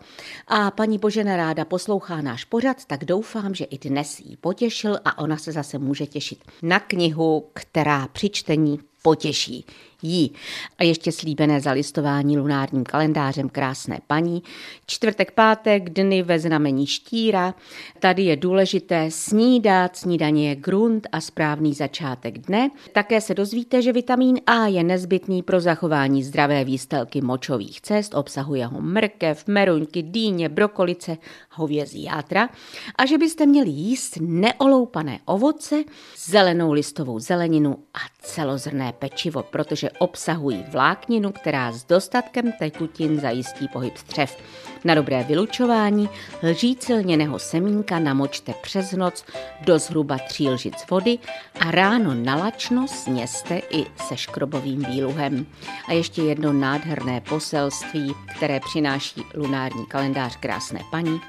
A 0.49 0.71
paní 0.71 0.99
Božena 0.99 1.37
ráda 1.37 1.65
poslouchá 1.65 2.23
náš 2.23 2.45
pořad, 2.45 2.85
tak 2.85 3.05
doufám, 3.05 3.55
že 3.55 3.65
i 3.65 3.89
dnes 3.89 4.21
jí 4.21 4.37
potěšil 4.37 4.99
a 5.05 5.19
ona 5.19 5.37
se 5.37 5.53
zase 5.53 5.79
může 5.79 6.07
těšit 6.07 6.45
na 6.63 6.81
knihu, 6.81 7.45
která 7.53 8.09
při 8.13 8.31
čtení 8.31 8.79
potěší 9.03 9.65
jí. 10.03 10.33
A 10.79 10.85
ještě 10.85 11.13
slíbené 11.13 11.61
zalistování 11.61 12.39
lunárním 12.39 12.85
kalendářem 12.85 13.49
krásné 13.49 13.99
paní. 14.07 14.43
Čtvrtek, 14.87 15.31
pátek, 15.31 15.91
dny 15.91 16.23
ve 16.23 16.39
znamení 16.39 16.87
štíra. 16.87 17.55
Tady 17.99 18.23
je 18.23 18.37
důležité 18.37 19.11
snídat, 19.11 19.97
snídaně 19.97 20.49
je 20.49 20.55
grunt 20.55 21.07
a 21.13 21.21
správný 21.21 21.75
začátek 21.75 22.39
dne. 22.39 22.71
Také 22.93 23.21
se 23.21 23.35
dozvíte, 23.35 23.83
že 23.83 23.93
vitamin 23.93 24.41
A 24.47 24.67
je 24.67 24.85
nezbytný 24.85 25.43
pro 25.43 25.61
zachování 25.61 26.23
zdravé 26.25 26.65
výstelky 26.65 27.21
močových 27.21 27.81
cest, 27.81 28.15
obsahuje 28.15 28.67
ho 28.67 28.81
mrkev, 28.81 29.47
meruňky, 29.47 30.03
dýně, 30.03 30.49
brokolice, 30.49 31.17
hovězí 31.51 32.03
játra 32.03 32.49
a 32.97 33.07
že 33.07 33.19
byste 33.19 33.47
měli 33.47 33.71
jíst 33.71 34.19
neoloupané 34.21 35.19
ovoce, 35.25 35.85
zelenou 36.17 36.73
listovou 36.73 37.19
zeleninu 37.19 37.79
a 37.95 37.99
celozrné 38.23 38.93
pečivo, 38.93 39.43
protože 39.43 39.91
obsahují 39.99 40.65
vlákninu, 40.69 41.33
která 41.33 41.73
s 41.73 41.85
dostatkem 41.85 42.53
tekutin 42.59 43.21
zajistí 43.21 43.69
pohyb 43.69 43.97
střev. 43.97 44.37
Na 44.85 44.95
dobré 44.95 45.25
vylučování 45.25 46.09
lžícilněného 46.43 47.39
semínka 47.39 47.99
namočte 47.99 48.55
přes 48.63 48.93
noc 48.93 49.25
do 49.61 49.79
zhruba 49.79 50.19
tří 50.19 50.49
lžic 50.49 50.85
vody 50.91 51.19
a 51.61 51.71
ráno 51.71 52.15
nalačno 52.15 52.89
sněste 52.89 53.61
i 53.71 53.87
se 54.09 54.17
škrobovým 54.17 54.85
výluhem. 54.85 55.47
A 55.89 55.93
ještě 55.93 56.23
jedno 56.23 56.53
nádherné 56.53 57.21
poselství, 57.21 58.15
které 58.37 58.61
přináší 58.61 59.23
lunární 59.35 59.87
kalendář 59.87 60.37
krásné 60.37 60.81
paní. 60.91 61.21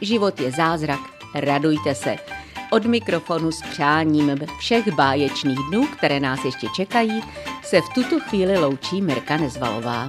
Život 0.00 0.40
je 0.40 0.50
zázrak, 0.50 1.00
radujte 1.34 1.94
se. 1.94 2.16
Od 2.76 2.86
mikrofonu 2.86 3.52
s 3.52 3.62
přáním 3.62 4.38
všech 4.58 4.88
báječných 4.88 5.58
dnů, 5.70 5.86
které 5.86 6.20
nás 6.20 6.44
ještě 6.44 6.66
čekají, 6.76 7.22
se 7.62 7.80
v 7.80 7.88
tuto 7.94 8.20
chvíli 8.20 8.58
loučí 8.58 9.02
Mirka 9.02 9.36
Nezvalová. 9.36 10.08